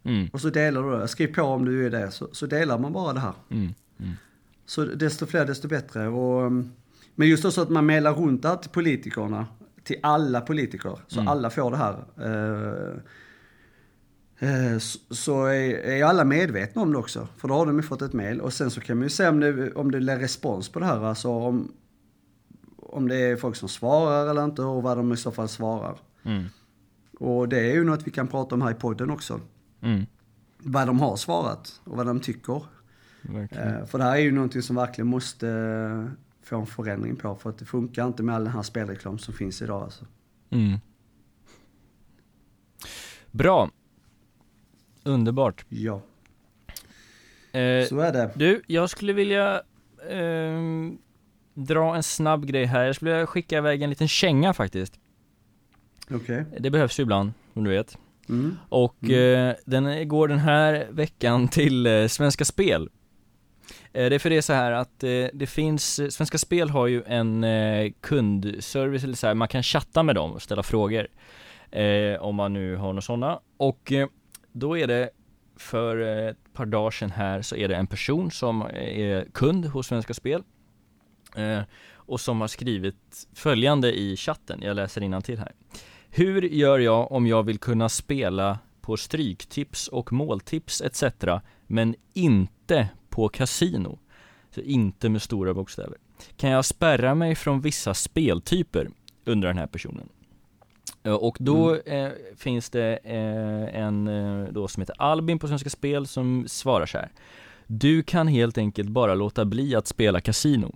[0.04, 0.28] Mm.
[0.32, 2.92] Och så delar du det, skriv på om du är det, så, så delar man
[2.92, 3.34] bara det här.
[3.50, 3.74] Mm.
[3.98, 4.12] Mm.
[4.66, 6.08] Så desto fler desto bättre.
[6.08, 6.52] Och,
[7.14, 9.46] men just så att man mejlar runt det här till politikerna,
[9.84, 11.28] till alla politiker, så mm.
[11.28, 12.04] alla får det här.
[14.42, 14.78] Uh,
[15.10, 18.12] så är, är alla medvetna om det också, för då har de ju fått ett
[18.12, 18.40] mail.
[18.40, 20.86] Och sen så kan man ju se om det, om det är respons på det
[20.86, 21.04] här.
[21.04, 21.72] Alltså om,
[22.94, 25.98] om det är folk som svarar eller inte och vad de i så fall svarar.
[26.22, 26.44] Mm.
[27.18, 29.40] Och det är ju något vi kan prata om här i podden också.
[29.80, 30.06] Mm.
[30.58, 32.62] Vad de har svarat och vad de tycker.
[33.50, 36.06] Eh, för det här är ju någonting som verkligen måste eh,
[36.42, 37.34] få en förändring på.
[37.36, 40.04] För att det funkar inte med all den här spelreklam som finns idag alltså.
[40.50, 40.78] Mm.
[43.30, 43.70] Bra.
[45.04, 45.64] Underbart.
[45.68, 45.94] Ja.
[47.52, 48.30] Eh, Så är det.
[48.36, 49.62] Du, jag skulle vilja
[50.08, 50.60] eh,
[51.54, 52.84] dra en snabb grej här.
[52.84, 54.94] Jag skulle vilja skicka iväg en liten känga faktiskt.
[56.10, 56.16] Okej.
[56.16, 56.58] Okay.
[56.60, 57.98] Det behövs ju ibland, som du vet.
[58.28, 58.56] Mm.
[58.68, 59.48] Och mm.
[59.48, 62.88] Eh, den går den här veckan till eh, Svenska Spel.
[63.92, 66.70] Eh, det är för det är så här att eh, det finns, eh, Svenska Spel
[66.70, 70.62] har ju en eh, kundservice eller så här, man kan chatta med dem och ställa
[70.62, 71.06] frågor.
[72.20, 73.40] om man nu har några sådana.
[73.56, 73.92] Och
[74.52, 75.10] då är det
[75.56, 75.96] för
[76.28, 80.14] ett par dagar sedan här så är det en person som är kund hos Svenska
[80.14, 80.42] Spel
[81.34, 81.60] Eh,
[82.06, 85.52] och som har skrivit följande i chatten, jag läser till här.
[86.10, 91.04] Hur gör jag om jag vill kunna spela på stryktips och måltips etc.
[91.66, 93.98] men inte på kasino?
[94.50, 95.98] Så inte med stora bokstäver.
[96.36, 98.90] Kan jag spärra mig från vissa speltyper?
[99.24, 100.08] Undrar den här personen.
[101.02, 102.06] Eh, och då mm.
[102.06, 106.86] eh, finns det eh, en eh, då som heter Albin på Svenska Spel som svarar
[106.86, 107.12] så här.
[107.66, 110.74] Du kan helt enkelt bara låta bli att spela kasino.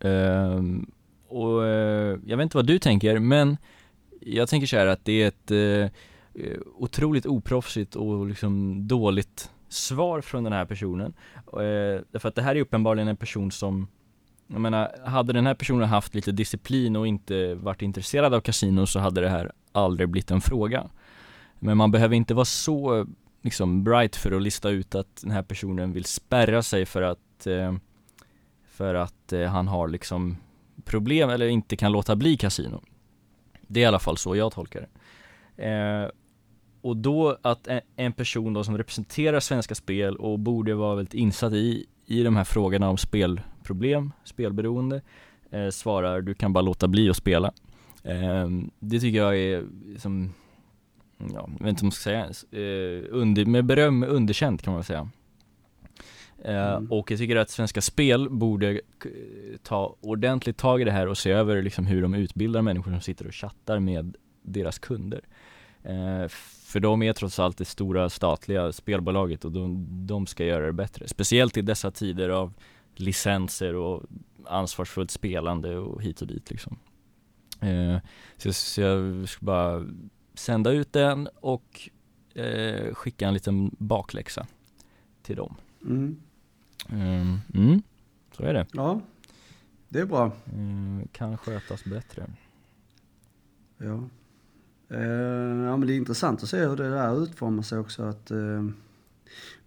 [0.00, 0.90] Ehm,
[1.28, 3.56] och eh, jag vet inte vad du tänker, men
[4.20, 5.90] jag tänker så att det är ett eh,
[6.44, 11.14] eh, otroligt oproffsigt och liksom dåligt svar från den här personen.
[12.12, 13.88] Därför att det här är uppenbarligen en person som
[14.46, 18.86] jag menar, hade den här personen haft lite disciplin och inte varit intresserad av kasino
[18.86, 20.90] så hade det här aldrig blivit en fråga.
[21.58, 23.06] Men man behöver inte vara så
[23.42, 27.46] liksom bright för att lista ut att den här personen vill spärra sig för att
[27.46, 27.74] eh,
[28.76, 30.36] för att eh, han har liksom
[30.84, 32.82] problem eller inte kan låta bli kasino.
[33.66, 35.64] Det är i alla fall så jag tolkar det.
[35.64, 36.10] Eh,
[36.80, 41.14] och då att en, en person då som representerar Svenska Spel och borde vara väldigt
[41.14, 45.02] insatt i, i de här frågorna om spelproblem, spelberoende,
[45.50, 47.52] eh, svarar du kan bara låta bli att spela.
[48.02, 49.64] Eh, det tycker jag är
[49.98, 50.32] som,
[51.18, 54.78] ja, jag vet inte om jag ska säga eh, under, med beröm underkänt kan man
[54.78, 55.10] väl säga.
[56.44, 56.92] Eh, mm.
[56.92, 58.80] Och jag tycker att Svenska Spel borde
[59.62, 63.00] ta ordentligt tag i det här och se över liksom hur de utbildar människor som
[63.00, 65.20] sitter och chattar med deras kunder.
[65.82, 66.28] Eh,
[66.64, 70.72] för de är trots allt det stora statliga spelbolaget och de, de ska göra det
[70.72, 71.08] bättre.
[71.08, 72.54] Speciellt i dessa tider av
[72.94, 74.02] licenser och
[74.44, 76.78] ansvarsfullt spelande och hit och dit liksom.
[77.60, 77.98] Eh,
[78.36, 79.86] så, så, jag ska bara
[80.34, 81.90] sända ut den och
[82.92, 84.46] skicka en liten bakläxa
[85.22, 85.56] till dem.
[85.84, 86.20] Mm.
[86.90, 87.82] Um, mm,
[88.32, 88.66] så är det.
[88.72, 89.00] Ja,
[89.88, 90.32] det är bra.
[90.52, 92.26] Mm, kan skötas bättre.
[93.78, 94.08] Ja.
[94.92, 98.02] Uh, ja men det är intressant att se hur det där utformar sig också.
[98.02, 98.30] Att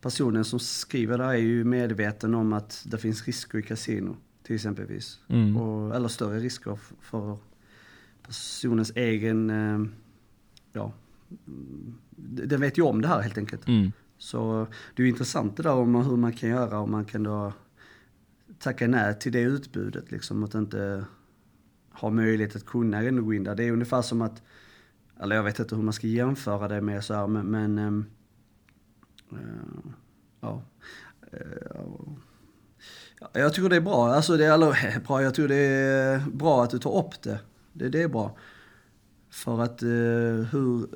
[0.02, 4.16] personen som skriver det är ju medveten om att det finns risker i kasino.
[4.44, 5.20] Till exempelvis.
[5.28, 5.58] Mm.
[5.58, 7.38] Och, eller större risker för
[8.22, 9.52] personens egen,
[10.74, 10.94] ja,
[12.16, 13.68] den vet ju om det här helt enkelt.
[13.68, 13.92] Mm.
[14.20, 17.24] Så det är ju intressant det där om hur man kan göra om man kan
[17.24, 17.54] då
[18.60, 20.44] tacka nej till det utbudet liksom.
[20.44, 21.06] Att inte
[21.92, 23.56] ha möjlighet att kunna ändå gå in där.
[23.56, 24.44] Det är ungefär som att,
[25.20, 28.06] eller jag vet inte hur man ska jämföra det med så här, men, men ähm,
[29.32, 29.38] äh,
[30.42, 30.64] ja.
[31.32, 31.42] Äh,
[33.34, 36.64] jag tycker det är bra, alltså det är, eller bra, jag tror det är bra
[36.64, 37.40] att du tar upp det.
[37.74, 38.38] Det, det är bra.
[39.30, 39.90] För att eh,
[40.52, 40.88] hur,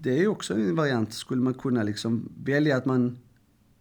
[0.00, 3.18] det är också en variant, skulle man kunna liksom välja att man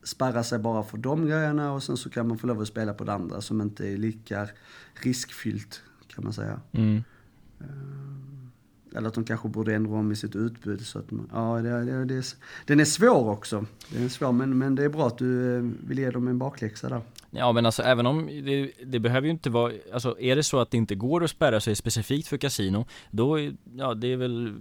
[0.04, 2.94] spärrar sig bara för de grejerna och sen så kan man få lov att spela
[2.94, 4.48] på det andra som inte är lika
[4.94, 6.62] riskfyllt kan man säga.
[6.72, 7.04] Mm.
[8.96, 11.86] Eller att de kanske borde ändra om i sitt utbud så att man, ja det,
[11.86, 13.66] det, det den är svår också.
[13.90, 16.40] Den är svår men, men det är bra att du eh, vill ge dem en
[16.40, 17.02] bakläxa där.
[17.32, 20.60] Ja men alltså även om det, det, behöver ju inte vara, alltså är det så
[20.60, 23.40] att det inte går att spärra sig specifikt för kasino Då,
[23.78, 24.54] ja det är väl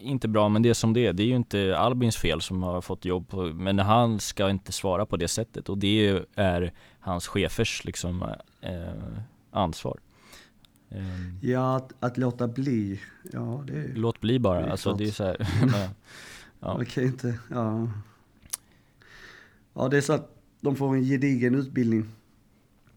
[0.00, 2.62] inte bra men det är som det är Det är ju inte Albins fel som
[2.62, 6.72] har fått jobb på, Men han ska inte svara på det sättet och det är
[7.00, 8.22] hans chefers liksom
[8.60, 8.70] eh,
[9.50, 9.98] ansvar
[10.90, 13.00] eh, Ja att, att, låta bli,
[13.32, 15.48] ja det är Låt bli bara, det alltså det är så här,
[16.60, 16.84] ja.
[16.84, 17.88] Kan inte, ja
[19.74, 22.08] Ja det är så att de får en gedigen utbildning.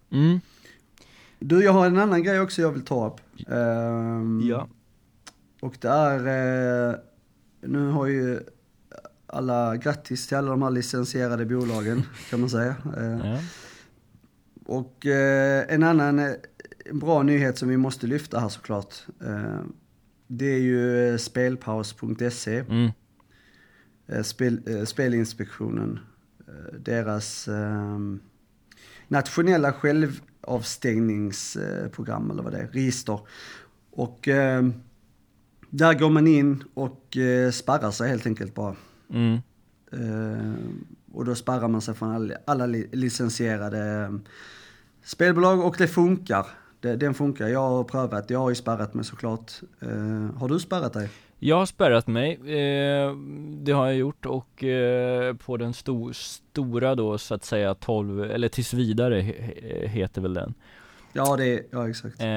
[0.10, 0.40] Mm.
[1.40, 3.48] Du, jag har en annan grej också jag vill ta upp.
[3.48, 4.68] Um, ja.
[5.62, 6.96] Och det är, uh,
[7.62, 8.40] nu har ju
[9.28, 12.76] alla, grattis till alla de här licensierade bolagen kan man säga.
[12.98, 13.40] Uh, ja.
[14.66, 16.36] Och uh, en annan
[16.90, 18.96] en bra nyhet som vi måste lyfta här såklart.
[20.28, 22.60] det är ju spelpaus.se.
[22.60, 22.92] Mm.
[24.24, 26.00] Spel, Spelinspektionen
[26.48, 28.00] Eh, deras eh,
[29.08, 33.20] nationella självavstängningsprogram eller vad det är, register.
[33.92, 34.68] Och eh,
[35.70, 38.76] där går man in och eh, sparrar sig helt enkelt bara.
[39.10, 39.38] Mm.
[39.92, 40.54] Eh,
[41.12, 44.12] och då sparrar man sig från all, alla licensierade eh,
[45.04, 46.48] spelbolag och det funkar.
[46.96, 47.48] Den funkar.
[47.48, 49.52] Jag har prövat, jag har ju sparrat mig såklart.
[49.82, 51.10] Eh, har du sparrat dig?
[51.40, 53.16] Jag har spärrat mig, eh,
[53.64, 58.24] det har jag gjort och eh, på den sto stora då så att säga 12,
[58.24, 60.54] eller tills vidare he heter väl den
[61.14, 62.28] Ja det, ja exakt eh,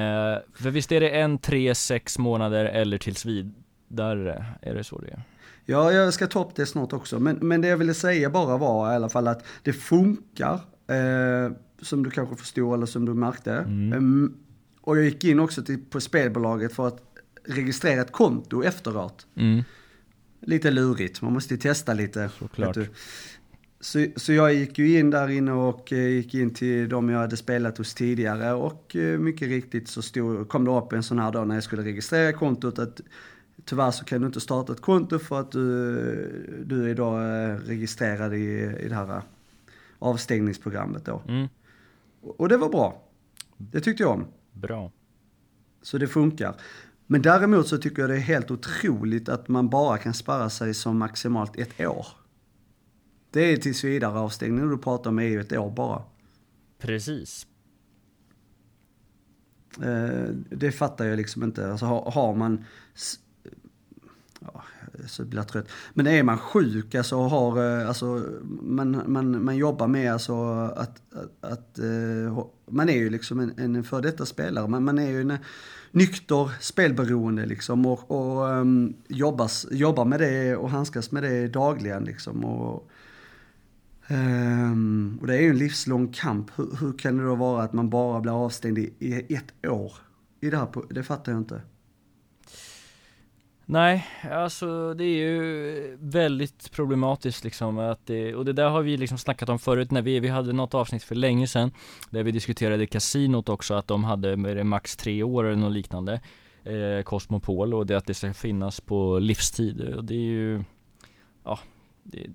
[0.53, 5.11] För visst är det en, tre, sex månader eller tills vidare, är det så det
[5.11, 5.21] är?
[5.65, 8.57] Ja, jag ska ta upp det snart också, men, men det jag ville säga bara
[8.57, 10.53] var i alla fall att det funkar,
[10.87, 13.53] eh, som du kanske förstod eller som du märkte.
[13.53, 13.97] Mm.
[13.97, 14.37] Um,
[14.81, 17.11] och jag gick in också till, på spelbolaget för att
[17.43, 19.27] registrera ett konto efteråt.
[19.35, 19.63] Mm.
[20.41, 22.29] Lite lurigt, man måste ju testa lite.
[22.39, 22.77] Såklart.
[23.79, 27.19] Så, så jag gick ju in där inne och eh, gick in till de jag
[27.19, 31.19] hade spelat hos tidigare och eh, mycket riktigt så stod, kom det upp en sån
[31.19, 33.01] här då när jag skulle registrera kontot att
[33.65, 37.55] tyvärr så kan du inte starta ett konto för att du, du är då eh,
[37.67, 39.21] registrerad i, i det här
[39.99, 41.21] avstängningsprogrammet då.
[41.27, 41.47] Mm.
[42.21, 43.03] Och det var bra.
[43.57, 44.27] Det tyckte jag om.
[44.53, 44.91] Bra.
[45.81, 46.55] Så det funkar.
[47.07, 50.73] Men däremot så tycker jag det är helt otroligt att man bara kan spara sig
[50.73, 52.07] som maximalt ett år.
[53.31, 56.03] Det är tills vidare avstängning du pratar om är ju ett år bara.
[56.79, 57.47] Precis.
[59.83, 61.71] Eh, det fattar jag liksom inte.
[61.71, 62.65] Alltså har, man...
[65.07, 65.67] Så blir jag trött.
[65.93, 68.25] Men är man sjuk alltså och har, eh, alltså
[68.61, 70.33] man, man, man jobbar med alltså
[70.75, 71.01] att,
[71.41, 74.67] att, eh, att man är ju liksom en, en för detta spelare.
[74.67, 75.39] Man, man är ju en eh,
[75.91, 82.03] nykter spelberoende liksom och, och um, jobbas, jobbar med det och handskas med det dagligen
[82.03, 82.45] liksom.
[82.45, 82.89] Och,
[84.07, 86.51] Um, och det är ju en livslång kamp.
[86.55, 89.93] Hur, hur, kan det då vara att man bara blir avstängd i, i ett år?
[90.41, 91.61] I det här, det fattar jag inte.
[93.71, 98.97] Nej, alltså det är ju väldigt problematiskt liksom att det, och det där har vi
[98.97, 101.71] liksom snackat om förut när vi, vi hade något avsnitt för länge sedan
[102.09, 106.21] Där vi diskuterade kasinot också, att de hade med max tre år eller något liknande
[106.63, 109.81] eh, Cosmopol och det att det ska finnas på livstid.
[109.81, 110.63] Och det är ju
[111.43, 111.59] Ja,
[112.03, 112.27] det,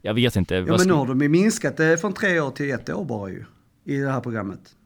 [0.00, 2.70] Jag vet inte Ja men nu har de ju minskat det från tre år till
[2.70, 3.44] ett år bara ju
[3.84, 4.76] I det här programmet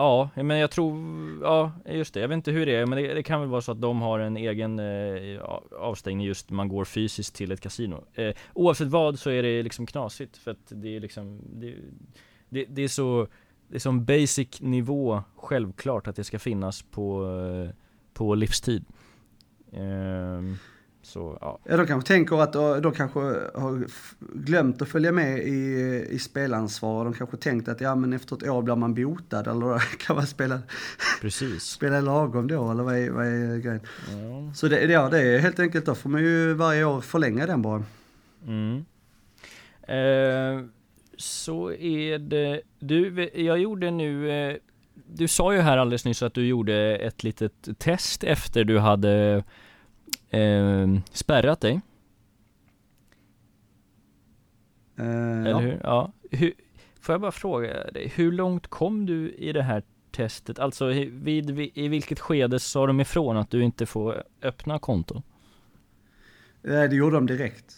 [0.00, 0.96] Ja, men jag tror,
[1.42, 3.60] ja just det, jag vet inte hur det är, men det, det kan väl vara
[3.60, 5.40] så att de har en egen eh,
[5.80, 8.04] avstängning just man går fysiskt till ett kasino.
[8.14, 11.74] Eh, oavsett vad så är det liksom knasigt för att det är liksom, det,
[12.48, 13.28] det, det är så,
[13.68, 17.74] det är som basic nivå självklart att det ska finnas på, eh,
[18.12, 18.84] på livstid.
[19.72, 20.42] Eh,
[21.08, 21.58] så, ja.
[21.64, 23.20] ja, de kanske tänker att de kanske
[23.54, 23.86] har
[24.18, 27.04] glömt att följa med i, i spelansvar.
[27.04, 30.26] De kanske tänkt att ja men efter ett år blir man botad eller kan man
[30.26, 30.58] spela,
[31.20, 31.62] Precis.
[31.76, 33.80] spela lagom då eller vad är, vad är grejen?
[34.08, 34.54] Ja.
[34.54, 37.62] Så det, ja, det är helt enkelt då får man ju varje år förlänga den
[37.62, 37.82] bara.
[38.46, 38.84] Mm.
[39.82, 40.64] Eh,
[41.16, 44.56] så är det, du, jag gjorde nu eh,
[45.06, 49.44] du sa ju här alldeles nyss att du gjorde ett litet test efter du hade
[50.30, 51.80] eh, spärrat dig.
[54.98, 55.58] Uh, Eller ja.
[55.58, 55.80] hur?
[55.82, 56.12] Ja.
[56.30, 56.52] Hur,
[57.00, 60.58] får jag bara fråga dig, hur långt kom du i det här testet?
[60.58, 65.22] Alltså vid, vid, i vilket skede sa de ifrån att du inte får öppna konto?
[66.62, 67.76] Nej, det gjorde de direkt.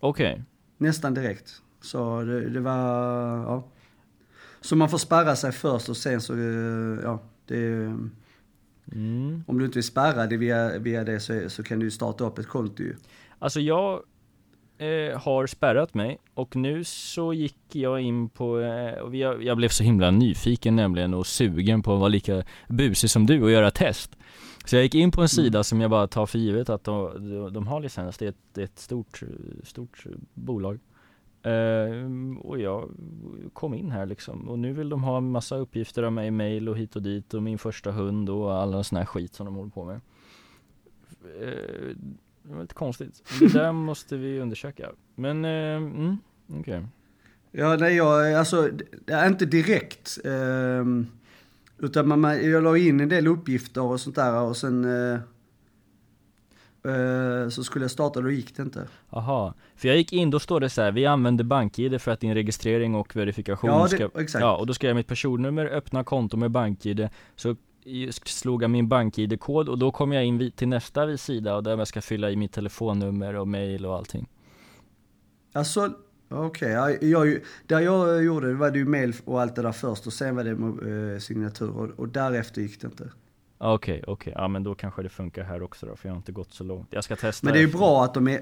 [0.00, 0.32] Okej.
[0.32, 0.44] Okay.
[0.76, 1.62] Nästan direkt.
[1.80, 2.76] Så det, det, var,
[3.36, 3.64] ja.
[4.60, 6.36] Så man får spärra sig först och sen så,
[7.02, 7.96] ja, det
[8.92, 9.44] Mm.
[9.46, 12.48] Om du inte är spärrad via, via det så, så kan du starta upp ett
[12.48, 12.96] konto ju.
[13.38, 14.02] Alltså jag
[14.78, 19.56] eh, har spärrat mig och nu så gick jag in på, eh, och jag, jag,
[19.56, 23.50] blev så himla nyfiken nämligen och sugen på att vara lika busig som du och
[23.50, 24.16] göra test.
[24.64, 25.64] Så jag gick in på en sida mm.
[25.64, 28.60] som jag bara tar för givet att de, de har licens, det är ett, det
[28.60, 29.22] är ett stort,
[29.62, 30.78] stort bolag.
[31.46, 32.90] Uh, och jag
[33.52, 36.68] kom in här liksom och nu vill de ha en massa uppgifter av mig, mail
[36.68, 39.54] och hit och dit och min första hund och alla sån här skit som de
[39.54, 40.00] håller på med.
[41.42, 41.96] Uh,
[42.42, 43.22] det var lite konstigt.
[43.40, 44.90] Det där måste vi undersöka.
[45.14, 46.60] Men, uh, mm, okej.
[46.60, 46.82] Okay.
[47.50, 48.70] Ja, nej jag, alltså,
[49.26, 50.18] inte direkt.
[50.26, 51.02] Uh,
[51.78, 54.84] utan man, jag la in en del uppgifter och sånt där och sen
[57.50, 58.88] så skulle jag starta, då gick det inte.
[59.10, 62.20] Aha, för jag gick in, då står det så här, vi använder BankID för att
[62.20, 64.42] din registrering och verifikation ja, det, ska, exakt.
[64.42, 67.56] Ja, och då skrev jag mitt personnummer, öppna konto med BankID, så
[68.24, 71.88] slog jag min BankID-kod och då kom jag in till nästa sida och där jag
[71.88, 74.28] ska fylla i mitt telefonnummer och mail och allting.
[75.52, 75.92] Alltså,
[76.28, 77.08] okej, okay.
[77.08, 80.12] jag, där jag gjorde det var det ju mail och allt det där först och
[80.12, 83.10] sen var det eh, signatur och, och därefter gick det inte.
[83.58, 84.12] Okej, okay, okej.
[84.12, 84.42] Okay.
[84.42, 86.64] Ja men då kanske det funkar här också då, för jag har inte gått så
[86.64, 86.88] långt.
[86.90, 88.40] Jag ska testa Men det är ju bra att de är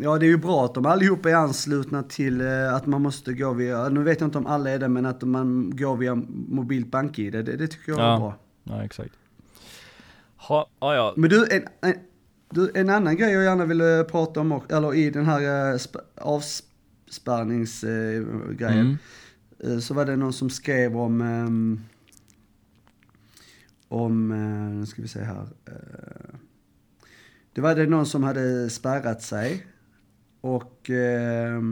[0.00, 3.32] Ja det är ju bra att de allihopa är anslutna till eh, att man måste
[3.32, 6.14] gå via, nu vet jag inte om alla är det, men att man går via
[6.48, 8.14] mobilt bank-id, det, det tycker jag ja.
[8.14, 8.34] är bra.
[8.64, 9.12] Ja, exakt.
[10.36, 11.14] Ha, ja, ja.
[11.16, 11.94] Men du, en, en,
[12.50, 15.80] du, en annan grej jag gärna ville prata om, eller i den här uh,
[16.14, 18.96] avspärrningsgrejen, uh,
[19.64, 19.80] mm.
[19.80, 21.84] så var det någon som skrev om um,
[23.88, 25.46] om, eh, nu ska vi se här.
[25.66, 26.34] Eh,
[27.52, 29.66] det var det någon som hade spärrat sig
[30.40, 31.62] och eh,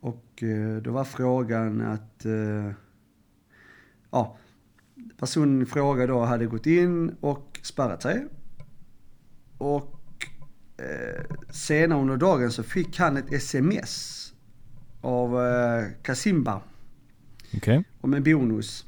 [0.00, 0.42] och
[0.82, 2.26] då var frågan att
[4.10, 4.36] ja,
[5.18, 8.26] personen i fråga då hade gått in och spärrat sig.
[9.58, 10.00] Och
[11.50, 14.32] senare under dagen så fick han ett sms
[15.00, 15.40] av
[16.02, 16.60] Kasimba.
[17.56, 17.82] Okay.
[18.00, 18.86] Om en bonus.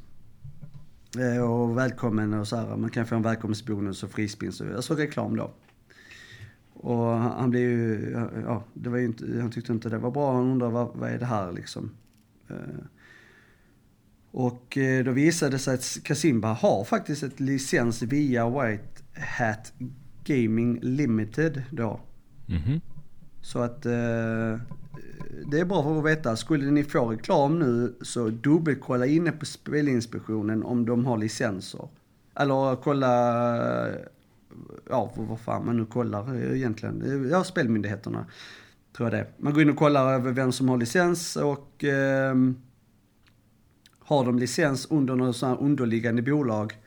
[1.19, 5.37] Eh, och välkommen och så här, man kan få en välkomstbonus och frispinn, alltså reklam
[5.37, 5.51] då.
[6.73, 8.11] Och han blev ju,
[8.47, 11.11] ja, det var ju inte, han tyckte inte det var bra, han undrade vad, vad
[11.11, 11.91] är det här liksom.
[12.49, 12.57] Eh,
[14.31, 19.03] och eh, då visade det sig att Kasimba har faktiskt ett licens via White
[19.39, 19.73] Hat
[20.25, 22.01] Gaming Limited då.
[22.49, 22.81] Mm -hmm.
[23.47, 24.61] Så att eh,
[25.47, 26.37] det är bra för att veta.
[26.37, 31.89] Skulle ni få reklam nu så dubbelkolla inne på Spelinspektionen om de har licenser.
[32.35, 33.09] Eller kolla,
[34.91, 37.29] ja vad fan man nu kollar egentligen.
[37.31, 38.27] Ja, spelmyndigheterna
[38.97, 42.35] tror jag det Man går in och kollar över vem som har licens och eh,
[43.99, 46.79] har de licens under något sånt här underliggande bolag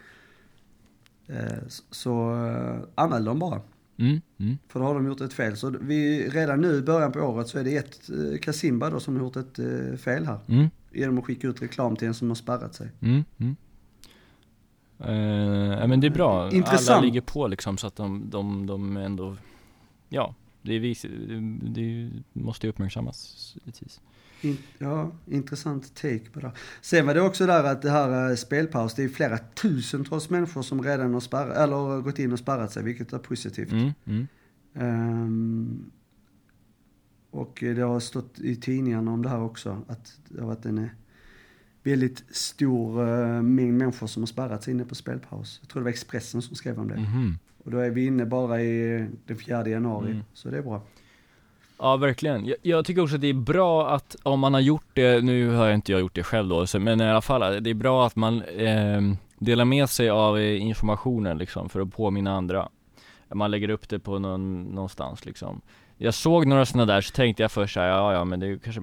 [1.27, 1.57] eh,
[1.91, 3.61] så eh, anmäl dem bara.
[3.99, 4.57] Mm, mm.
[4.67, 5.57] För då har de gjort ett fel.
[5.57, 8.99] Så vi, redan nu i början på året så är det ett eh, Kasimba då
[8.99, 10.39] som har gjort ett eh, fel här.
[10.47, 12.89] Mm, Genom att skicka ut reklam till en som har spärrat sig.
[13.01, 13.55] mm, mm.
[14.99, 16.41] Eh, men det är bra.
[16.41, 17.05] Alla Intressant.
[17.05, 19.35] ligger på liksom så att de, de, de ändå,
[20.09, 24.01] ja, det, vis, det, det måste ju uppmärksammas givetvis.
[24.41, 26.51] In, ja, intressant take på det.
[26.81, 30.61] Sen var det också där att det här eh, spelpaus, det är flera tusentals människor
[30.61, 33.71] som redan har spärrat, eller gått in och spärrat sig, vilket är positivt.
[33.71, 34.27] Mm, mm.
[34.73, 35.91] Ehm,
[37.31, 40.77] och det har stått i tidningarna om det här också, att det har varit en
[40.77, 40.89] eh,
[41.83, 45.59] väldigt stor uh, mängd människor som har spärrat sig inne på spelpaus.
[45.61, 46.97] Jag tror det var Expressen som skrev om det.
[46.99, 47.37] Mhm.
[47.57, 50.23] Och då är vi inne bara i den 4 januari, Mm.
[50.33, 50.81] så det är bra.
[51.79, 52.45] Ja, verkligen.
[52.45, 55.49] Jag, jag tycker också att det är bra att om man har gjort det, nu
[55.49, 57.73] har jag inte jag gjort det själv då, så, men i alla fall, det är
[57.73, 59.01] bra att man eh,
[59.39, 62.69] delar med sig av eh, informationen liksom för att påminna andra.
[63.33, 65.61] Man lägger upp det på någon, någonstans liksom.
[65.97, 68.57] Jag såg några sådana där, så tänkte jag först såhär, ja ja men det är
[68.57, 68.81] kanske,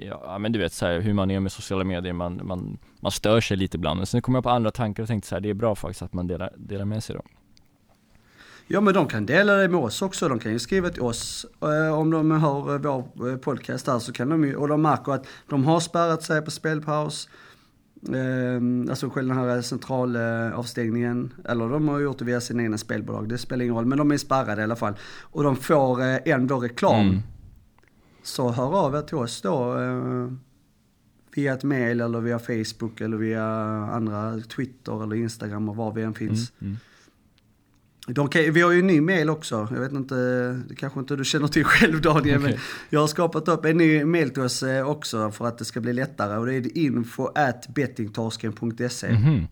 [0.00, 3.12] ja men du vet så här, hur man är med sociala medier, man, man, man
[3.12, 3.96] stör sig lite ibland.
[3.96, 6.12] Men sen kom jag på andra tankar och tänkte såhär, det är bra faktiskt att
[6.12, 7.22] man delar, delar med sig då.
[8.68, 10.28] Ja men de kan dela det med oss också.
[10.28, 13.98] De kan ju skriva till oss eh, om de hör eh, vår eh, podcast här
[13.98, 17.28] så kan de ju, och de märker att de har spärrat sig på spelpaus.
[18.90, 21.32] Alltså själva den här centralavstängningen.
[21.44, 23.28] Eller de har gjort det via sina egna spelbolag.
[23.28, 23.86] Det spelar ingen roll.
[23.86, 24.94] Men de är spärrade i alla fall.
[25.20, 27.08] Och de får ändå reklam.
[27.08, 27.22] Mm.
[28.22, 29.76] Så hör av er till oss då.
[31.34, 33.44] Via ett mail eller via Facebook eller via
[33.92, 36.52] andra Twitter eller Instagram och var vi än finns.
[36.60, 36.78] Mm, mm.
[38.06, 39.68] De kan, vi har ju en ny mail också.
[39.70, 40.14] Jag vet inte,
[40.68, 42.40] det kanske inte du känner till själv Daniel.
[42.40, 42.60] Men Okej.
[42.90, 45.80] jag har skapat upp en ny mail till oss eh, också för att det ska
[45.80, 46.36] bli lättare.
[46.36, 49.12] Och det är info at bettingtorsken.se.
[49.12, 49.46] Mhm.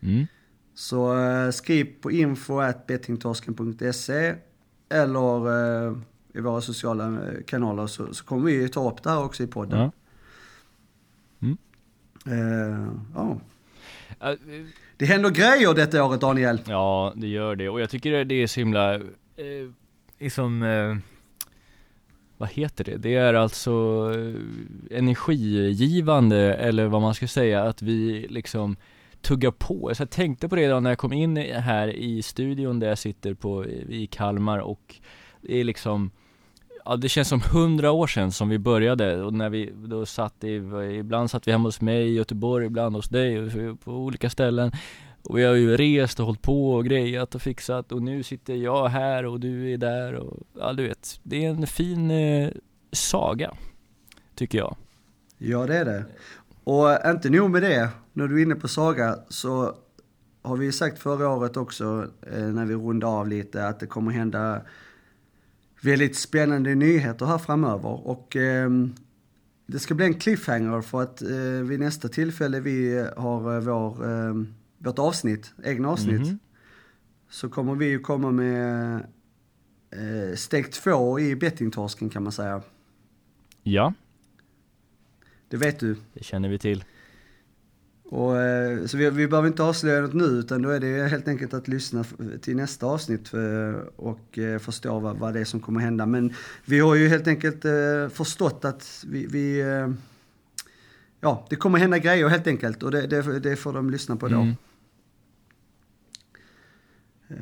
[0.00, 0.26] Mm.
[0.74, 4.34] Så eh, skriv på info at bettingtorsken.se
[4.88, 5.48] eller
[5.86, 5.98] eh,
[6.34, 9.78] i våra sociala kanaler så, så kommer vi ta upp det här också i podden.
[9.78, 9.92] Ja.
[12.26, 13.40] Eh, ja.
[14.20, 14.38] Äh,
[14.98, 16.60] det händer grejer detta året Daniel.
[16.66, 17.68] Ja, det gör det.
[17.68, 19.02] Och jag tycker det är så himla, eh,
[20.18, 20.96] liksom, eh,
[22.36, 22.96] vad heter det?
[22.96, 23.70] Det är alltså
[24.14, 28.76] eh, energigivande, eller vad man ska säga, att vi liksom
[29.20, 29.94] tuggar på.
[29.94, 32.98] Så jag tänkte på det idag när jag kom in här i studion där jag
[32.98, 34.94] sitter på, i Kalmar och
[35.40, 36.10] det är liksom
[36.88, 40.44] Ja det känns som hundra år sedan som vi började och när vi då satt
[40.44, 40.54] i,
[40.98, 44.72] ibland satt vi hemma hos mig i Göteborg, ibland hos dig och på olika ställen
[45.22, 48.54] och vi har ju rest och hållit på och grejat och fixat och nu sitter
[48.54, 52.50] jag här och du är där och ja du vet, det är en fin eh,
[52.92, 53.54] saga
[54.34, 54.76] Tycker jag
[55.38, 56.04] Ja det är det.
[56.64, 59.74] Och inte nog med det, när du är inne på Saga så
[60.42, 64.12] har vi sagt förra året också eh, när vi rundade av lite att det kommer
[64.12, 64.60] hända
[65.82, 68.06] väldigt spännande nyheter här framöver.
[68.08, 68.94] Och ehm,
[69.66, 74.06] det ska bli en cliffhanger för att eh, vid nästa tillfälle vi har eh, vår,
[74.10, 76.38] ehm, vårt avsnitt, egna avsnitt, Mhm.
[77.30, 78.94] så kommer vi ju komma med
[79.90, 82.62] eh, steg två i bettingtorsken kan man säga.
[83.62, 83.92] Ja,
[85.48, 85.96] Det vet du.
[86.14, 86.84] det känner vi till
[88.10, 91.28] Och, eh, så vi, vi behöver inte avslöja något nu utan då är det helt
[91.28, 92.04] enkelt att lyssna
[92.40, 93.30] till nästa avsnitt
[93.96, 96.06] och eh, förstå vad, vad det är som kommer hända.
[96.06, 96.34] Men
[96.64, 99.58] vi har ju helt enkelt eh, förstått att vi, vi
[101.20, 104.28] ja, det kommer hända grejer helt enkelt och det, det, det får de lyssna på
[104.28, 104.40] då.
[104.40, 104.54] Mm.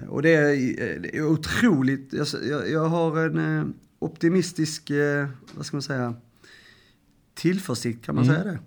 [0.08, 4.90] Och det är, det är otroligt, jag, jag, har en optimistisk,
[5.54, 6.14] vad ska man säga,
[7.34, 8.36] tillförsikt kan man Mm.
[8.36, 8.58] säga det?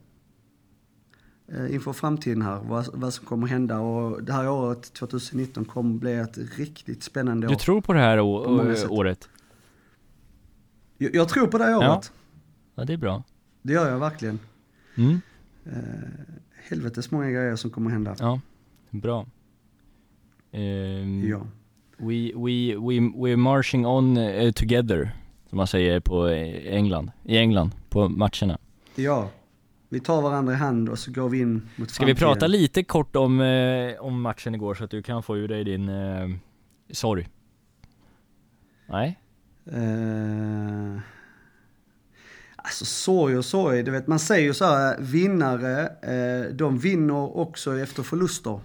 [1.54, 6.00] Eh, Inför framtiden här, vad, vad som kommer hända och det här året 2019 kommer
[6.00, 7.58] bli ett riktigt spännande Du år.
[7.58, 9.30] tror på det här På året?
[10.98, 11.94] Jag, jag tror på det här Ja.
[11.96, 12.12] året,
[12.76, 13.24] Ja det är bra
[13.62, 14.40] det gör jag verkligen.
[14.96, 15.22] mm.
[15.66, 15.74] Eh,
[16.70, 18.16] helvetes många grejer som kommer hända.
[18.20, 18.40] Ja,
[18.90, 19.26] bra
[20.52, 21.42] Ehm, Ja.
[21.98, 25.12] We, we, we, we're marching on eh, together
[25.50, 28.58] Som man säger på eh, England, i England, på matcherna
[28.96, 29.30] ja,
[29.90, 32.34] vi tar varandra i hand och så går vi in mot Ska vi framtiden.
[32.34, 35.64] prata lite kort om, eh, om matchen igår så att du kan få ur dig
[35.64, 36.30] din eh,
[36.92, 37.28] sorg?
[38.90, 39.20] Nej?
[39.72, 41.00] Eh,
[42.56, 47.38] alltså sorg och sorg, du vet man säger ju så här, vinnare, eh, de vinner
[47.38, 48.60] också efter förluster.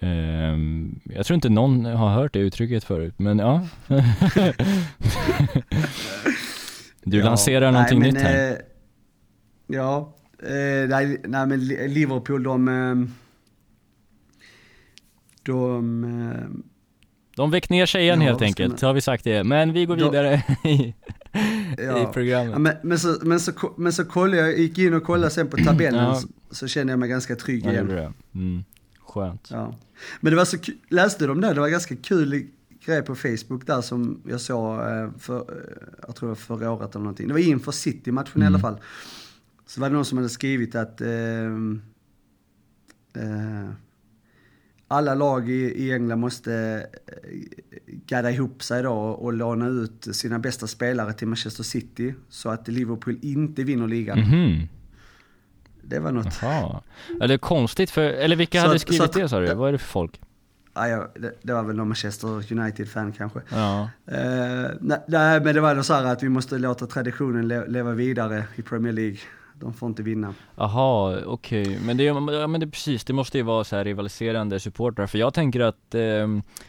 [0.00, 3.66] Ehm, jag tror inte någon har hört det uttrycket förut, men ja
[7.02, 8.56] Du Ja, lanserar någonting nej, nytt men, här eh,
[9.66, 10.12] ja,
[10.42, 12.94] eh, nej, nej men Li- Liverpool de, eh,
[15.42, 16.46] de, eh,
[17.36, 19.44] De väck ner sig igen Ja, helt enkelt, man- har vi sagt det.
[19.44, 20.94] Men vi går vidare i,
[21.78, 22.02] Ja.
[22.10, 22.52] i programmet.
[22.52, 25.48] Ja, men, men, så, men, så, men så kollade jag, gick in och kollade sen
[25.48, 26.14] på tabellen Ja.
[26.14, 27.84] så, så kände jag mig ganska trygg det igen.
[27.88, 28.12] gjorde det.
[28.34, 28.64] Mm.
[29.06, 29.50] Skönt.
[30.20, 31.54] Men det var så kul, läste de där?
[31.54, 32.46] Det var ganska kul
[32.86, 35.44] grej på Facebook där som jag såg eh, för, eh,
[36.06, 37.28] jag tror det var förra året eller någonting.
[37.28, 38.60] Det var inför City-matchen i alla Mm.
[38.60, 38.76] fall.
[39.74, 41.82] Så var det någon som hade skrivit att ehm,
[43.16, 43.70] eh,
[44.88, 47.40] alla lag i, i England måste eh,
[48.06, 52.48] gadda ihop sig då och, och låna ut sina bästa spelare till Manchester City så
[52.50, 54.18] att Liverpool inte vinner ligan.
[54.18, 54.68] Mhm.
[55.82, 56.38] Det var något.
[56.42, 56.80] Jaha.
[57.20, 59.54] Ja, det är konstigt för, eller vilka Så hade att- skrivit att- det sa du?
[59.54, 60.20] Vad är det för folk?
[60.74, 63.40] Ja, det, det var väl någon Manchester United-fan kanske.
[63.48, 63.90] Ja.
[64.06, 67.66] Eh, nej, nej, men det var nog så här att vi måste låta traditionen le
[67.68, 69.18] leva vidare i Premier League.
[69.60, 70.34] De får inte vinna.
[70.56, 71.78] Jaha, okej.
[71.86, 75.06] Men det, ja, men det precis, det måste ju vara så här rivaliserande supportrar.
[75.06, 76.28] För jag tänker att eh,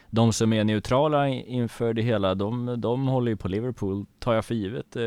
[0.10, 4.46] de som är neutrala inför det hela, de, de håller ju på Liverpool, tar jag
[4.46, 4.96] för givet.
[4.96, 5.04] Eh,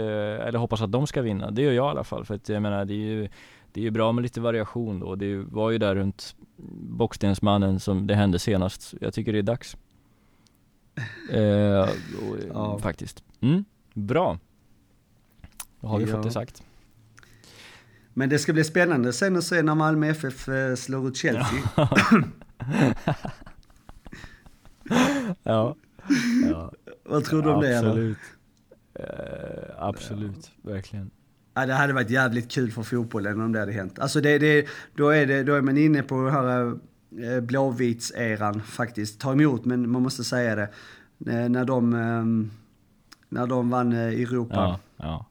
[0.47, 1.51] eller hoppas att de ska vinna.
[1.51, 2.25] Det gör jag i alla fall.
[2.25, 3.29] För att jag menar, det är ju
[3.73, 5.15] det är ju bra med lite variation då.
[5.15, 6.37] Det var ju där runt
[6.83, 8.95] Bockstensmannen som det hände senast.
[9.01, 9.77] Jag tycker det är dags.
[11.33, 12.79] Eh, och, Ja.
[12.79, 13.25] Faktiskt.
[13.41, 13.65] Mm,
[13.95, 14.39] bra.
[15.81, 16.17] Då har vi Ja.
[16.17, 16.63] fått det sagt.
[18.19, 21.63] Men det ska bli spännande sen att se när Malmö FF eh, slår ut Chelsea.
[25.43, 25.77] Ja.
[26.51, 26.73] ja.
[27.05, 27.79] Vad tror du om det?
[27.79, 28.19] Absolut.
[28.95, 29.05] Eh,
[29.79, 31.11] absolut, verkligen.
[31.55, 33.99] Ja, det hade varit jävligt kul för fotbollen om det hade hänt.
[33.99, 36.79] Alltså det, det, då, är det, då är man inne på den här
[37.23, 39.21] eh, blåvitseran faktiskt.
[39.21, 40.69] Ta emot, men man måste säga det.
[41.49, 42.51] När de, eh,
[43.29, 44.55] när de vann Europa.
[44.55, 45.27] Ja, ja.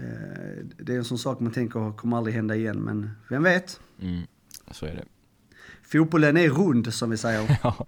[0.00, 3.80] Eh, Det är en sån sak man tänker kommer aldrig hända igen, men vem vet?
[4.02, 4.22] Mm,
[4.70, 5.04] så är det.
[5.82, 7.58] Fotbollen är rund som vi säger.
[7.62, 7.86] Ja.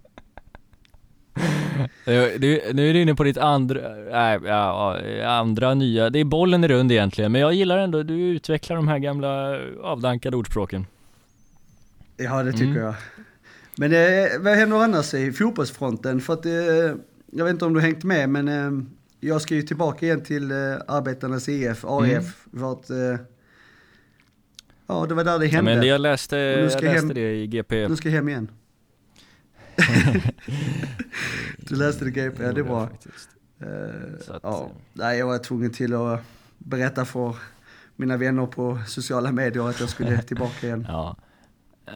[2.37, 6.63] Du, nu är du inne på ditt andra, ja, ja, andra nya, det är bollen
[6.63, 10.85] är rund egentligen, men jag gillar ändå, du utvecklar de här gamla avdankade ordspråken.
[12.17, 12.77] Ja, det tycker Mm.
[12.83, 12.95] jag.
[13.77, 16.21] Men eh, vad händer annars i fotbollsfronten?
[16.21, 16.51] För att, eh,
[17.31, 18.71] jag vet inte om du har hängt med, men eh,
[19.27, 20.57] jag ska ju tillbaka igen till eh,
[20.87, 22.47] Arbetarnas IF, AIF.
[22.53, 22.59] Mm.
[22.59, 23.25] För att, eh,
[24.87, 25.71] ja, det var där det Ja, hände.
[25.71, 27.87] men det jag läste, jag läste hem- det i GP.
[27.87, 28.51] Nu ska jag hem igen.
[31.57, 32.83] du läste det GP, ja det är bra.
[32.83, 33.07] Att,
[34.43, 34.71] ja.
[34.93, 36.21] Nej, jag var tvungen till att
[36.57, 37.35] berätta för
[37.95, 40.85] mina vänner på sociala medier att jag skulle tillbaka igen.
[40.89, 41.15] Ja.
[41.87, 41.93] Eh,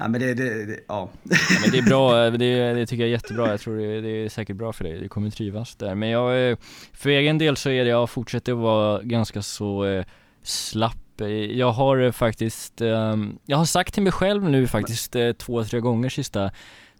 [0.00, 1.10] Ja, men det, det, det ja.
[1.22, 4.08] Ja, men det är bra, det, det tycker jag är jättebra, jag tror det, det
[4.24, 5.94] är säkert bra för dig, du kommer trivas där.
[5.94, 6.56] Men jag, eh,
[6.92, 10.04] för egen del så är det, jag fortsätter att vara ganska så eh,
[10.42, 11.20] slapp.
[11.20, 15.32] Eh, Jag har eh, faktiskt, ehm, jag har sagt till mig själv nu faktiskt eh,
[15.32, 16.50] två, tre gånger sista,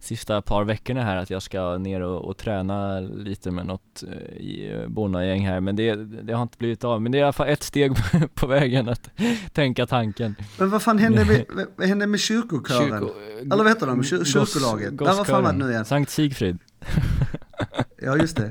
[0.00, 4.36] sista par veckorna här att jag ska ner och, och träna lite med något eh,
[4.36, 7.02] i eh, Bonnagäng här, men det, det har inte blivit av.
[7.02, 7.92] Men det är i alla fall ett steg
[8.34, 9.10] på vägen att
[9.52, 10.34] tänka tanken.
[10.58, 11.44] Men vad fan hände med,
[11.76, 13.02] vad- hände med kyrkokören?
[13.02, 14.02] Kyrko- Eller vad heter de?
[14.02, 14.92] Kyr- Goss- kyrkolaget?
[15.00, 15.84] Ja, vad fan var det nu igen?
[15.84, 16.58] Sankt Sigfrid.
[18.02, 18.50] Ja, just det.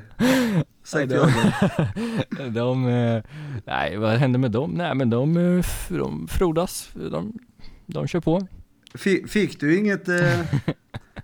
[0.84, 2.54] Sankt Jörgen.
[2.54, 3.24] De, eh,
[3.66, 4.72] nej vad hände med dem?
[4.72, 7.34] Nej men de, eh, de frodas, de,
[7.86, 8.48] de kör på.
[8.96, 10.40] Fick, fick du inget, eh,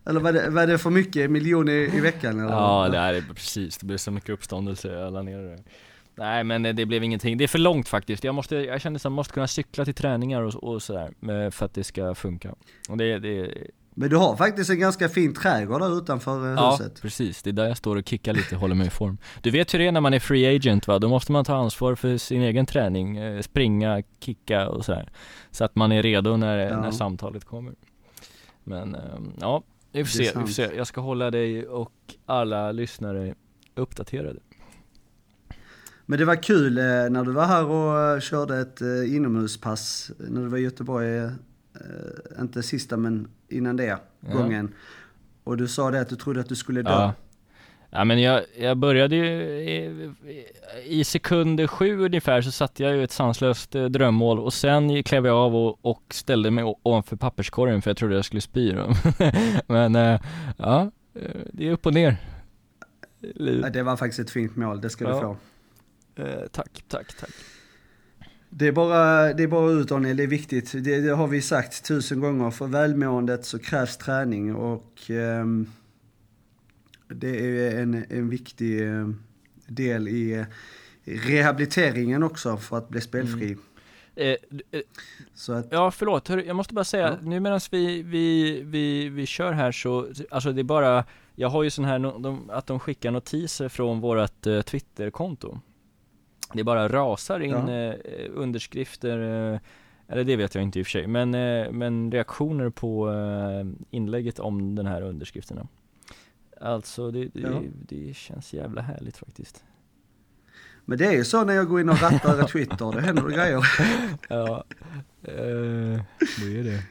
[0.05, 2.39] eller var det, var det för mycket miljoner i, i veckan?
[2.39, 2.51] Eller?
[2.51, 5.63] Ja det är precis, det blev så mycket uppståndelse, jag la ner det.
[6.17, 8.23] Nej men det blev ingenting, det är för långt faktiskt.
[8.23, 11.65] Jag måste, jag känner att jag måste kunna cykla till träningar och, och sådär, för
[11.65, 12.55] att det ska funka.
[12.89, 13.53] Och det, det,
[13.95, 17.01] Men du har faktiskt en ganska fin trädgård där utanför eh, ja huset.
[17.01, 19.17] precis, det är där jag står och kickar lite, håller mig i form.
[19.41, 21.55] Du vet hur det är när man är free agent va, då måste man ta
[21.55, 25.09] ansvar för sin egen träning, eh, springa, kicka och sådär.
[25.51, 26.81] Så att man är redo när, Ja.
[26.81, 27.73] när samtalet kommer.
[28.63, 29.01] Men eh,
[29.41, 29.63] ja,
[30.03, 30.69] vi får se, vi får se.
[30.75, 31.91] Jag ska hålla dig och
[32.25, 33.35] alla lyssnare
[33.75, 34.39] uppdaterade.
[36.05, 40.11] Men det var kul eh, när du var här och eh, körde ett eh, inomhuspass
[40.17, 41.29] när du var i Göteborg.
[42.39, 43.85] Inte sista men innan det
[44.19, 44.33] Ja.
[44.33, 44.73] gången.
[45.43, 46.89] Och du sa det att du trodde att du skulle dö.
[46.89, 47.13] Ja.
[47.97, 50.11] Ja men jag, jag började ju i,
[50.85, 55.25] i sekund sju ungefär så satte jag ju ett sanslöst eh, drömmål och sen klev
[55.25, 58.73] jag av och, och ställde mig ovanför papperskorgen för jag trodde jag skulle spy.
[59.67, 60.21] Men eh,
[60.57, 62.17] ja, eh, det är upp och ner.
[63.35, 65.13] Ja, Det var faktiskt ett fint mål, det ska Ja.
[65.13, 65.37] du få.
[66.29, 67.29] Eh, tack, tack, tack.
[68.49, 70.71] Det är bara, det är bara ut Daniel, det är viktigt.
[70.83, 72.51] Det, det har vi sagt tusen gånger.
[72.51, 75.67] För välmåendet så krävs träning och ehm,
[77.07, 79.07] det är en, en viktig eh,
[79.67, 80.45] del i eh,
[81.29, 83.57] rehabiliteringen också för att bli spelfri.
[84.15, 84.35] Eh, eh,
[85.33, 86.27] Så att, Ja, förlåt.
[86.27, 87.17] Hör, jag måste bara säga, Ja.
[87.29, 91.63] nu medan vi, vi, vi, vi kör här så, alltså det är bara, Jag har
[91.63, 95.59] ju sån här, de, att de skickar notiser från vårat eh, Twitterkonto
[96.53, 97.71] Det bara rasar in Ja.
[97.71, 97.95] eh,
[98.33, 99.17] underskrifter,
[100.07, 101.31] eller det vet jag inte i och för sig, men,
[101.77, 103.11] men reaktioner på
[103.91, 105.67] inlägget om den här underskrifterna
[106.61, 107.61] Alltså det, det, Ja.
[107.87, 109.63] det känns jävla härligt faktiskt
[110.85, 113.61] Men det är ju så när jag går in och rattar Twitter, det händer grejer.
[114.29, 114.63] Ja,
[115.23, 116.01] eh,
[116.41, 116.83] det är det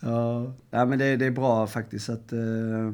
[0.00, 2.32] Ja, ja men det, det är bra faktiskt att...
[2.32, 2.92] eh,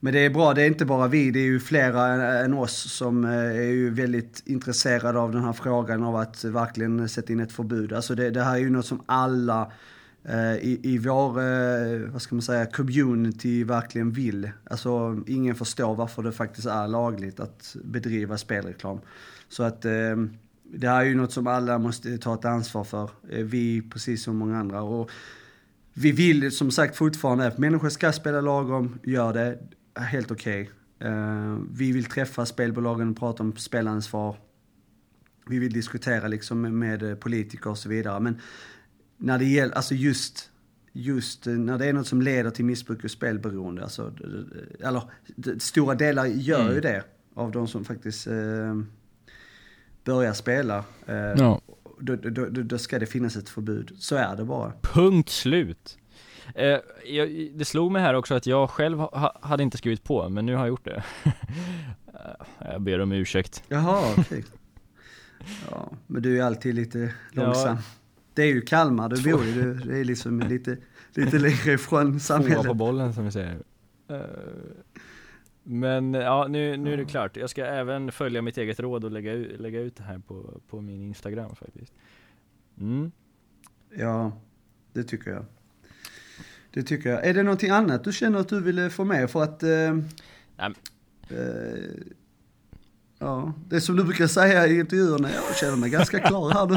[0.00, 2.54] men det är bra, det är inte bara vi, det är ju flera än, än
[2.54, 7.32] oss som eh, är ju väldigt intresserade av den här frågan av att verkligen sätta
[7.32, 7.92] in ett förbud.
[7.92, 9.72] Alltså det, det här är ju något som alla
[10.28, 14.50] Eh, i, i vår, eh, vad ska man säga, community verkligen vill.
[14.70, 19.00] Alltså ingen förstår varför det faktiskt är lagligt att bedriva spelreklam.
[19.48, 20.16] Så att eh,
[20.72, 23.10] det här är ju något som alla måste ta ett ansvar för.
[23.30, 24.82] Eh, vi precis som många andra.
[24.82, 25.10] Och
[25.94, 29.58] vi vill som sagt fortfarande att människor ska spela lagom, gör det,
[29.94, 30.62] helt okej.
[30.62, 30.74] Okay.
[31.72, 34.36] vi vill träffa spelbolagen och prata om spelansvar.
[35.46, 38.20] Vi vill diskutera liksom med, med politiker och så vidare.
[38.20, 38.40] Men
[39.18, 40.50] när det gäller, alltså just,
[40.92, 44.24] just eh, när det är något som leder till missbruk och spelberoende, alltså, d-
[44.80, 45.02] eller
[45.58, 46.80] stora delar gör ju Mm.
[46.80, 47.04] det
[47.34, 48.76] av de som faktiskt eh,
[50.04, 50.84] börjar spela.
[51.06, 51.60] Eh, Ja,
[52.00, 53.92] då, då, då, då ska det finnas ett förbud.
[53.98, 54.72] Så är det bara.
[54.82, 55.98] punkt slut
[56.54, 60.28] eh, jag, Det slog mig här också att jag själv ha, hade inte skrivit på,
[60.28, 61.02] men nu har jag gjort det
[62.60, 64.44] Eh, Jag ber om ursäkt Jaha, okej.
[65.70, 67.76] Ja, men du är alltid lite långsam.
[68.38, 69.52] Det är ju Kalmar du bor i,
[69.84, 70.76] det är liksom lite,
[71.12, 72.76] lite längre ifrån Tvåa på samhället.
[72.76, 73.58] bollen som vi säger
[74.08, 74.20] Eh,
[75.62, 77.36] Men ja, nu, nu är det klart.
[77.36, 80.80] Jag ska även följa mitt eget råd och lägga lägga ut det här på, på
[80.80, 81.92] min Instagram faktiskt
[82.80, 83.12] mm.
[83.96, 84.32] Ja,
[84.92, 85.44] det tycker jag.
[86.70, 87.26] Det tycker jag.
[87.26, 89.62] Är det någonting annat du känner att du ville få med för att...
[89.62, 89.90] Eh,
[90.58, 90.76] eh,
[93.18, 96.76] ja, det som du brukar säga i intervjuerna, jag känner mig ganska klar här nu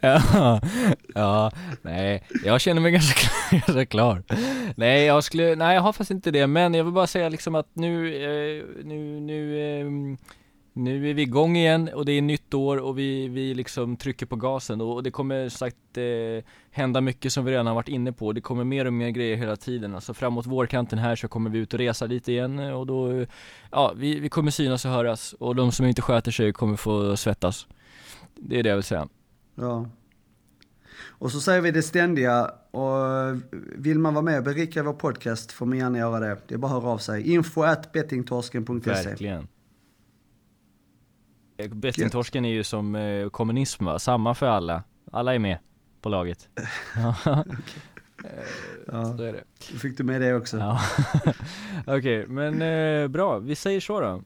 [0.00, 0.60] ja,
[1.14, 1.50] ja,
[1.82, 4.22] nej, jag känner mig ganska, klar- ganska klar.
[4.76, 7.54] Nej jag skulle, nej jag har faktiskt inte det, men jag vill bara säga liksom
[7.54, 9.86] att nu, eh, nu, nu, eh,
[10.72, 14.26] nu är vi igång igen och det är nytt år och vi, vi liksom trycker
[14.26, 17.88] på gasen och det kommer som sagt eh, hända mycket som vi redan har varit
[17.88, 18.32] inne på.
[18.32, 21.58] Det kommer mer och mer grejer hela tiden, alltså framåt vårkanten här så kommer vi
[21.58, 23.26] ut och resa lite igen och då,
[23.70, 27.16] ja vi, vi kommer synas och höras och de som inte sköter sig kommer få
[27.16, 27.66] svettas.
[28.36, 29.08] Det är det jag vill säga.
[29.58, 29.88] Ja.
[31.06, 33.36] Och så säger vi det ständiga och
[33.76, 36.38] vill man vara med och berika vår podcast får man gärna göra det.
[36.48, 37.32] Det är bara att höra av sig.
[37.32, 38.90] Info at bettingtorsken.se.
[38.90, 39.48] Verkligen
[41.58, 43.98] Eh, Bettingtorsken är ju som eh, kommunism va?
[43.98, 44.82] Samma för alla
[45.12, 45.58] Alla är med
[46.00, 46.48] på laget
[46.96, 47.14] Ja,
[48.86, 50.56] Ja, så är det då fick du med det också.
[50.56, 50.80] ja.
[51.96, 54.22] Okej, men eh, bra, vi säger så då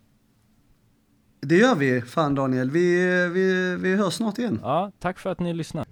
[1.47, 2.71] det gör vi, fan Daniel.
[2.71, 4.61] Vi, vi, vi hörs snart igen.
[4.63, 5.89] Ja, tack för att ni lyssnade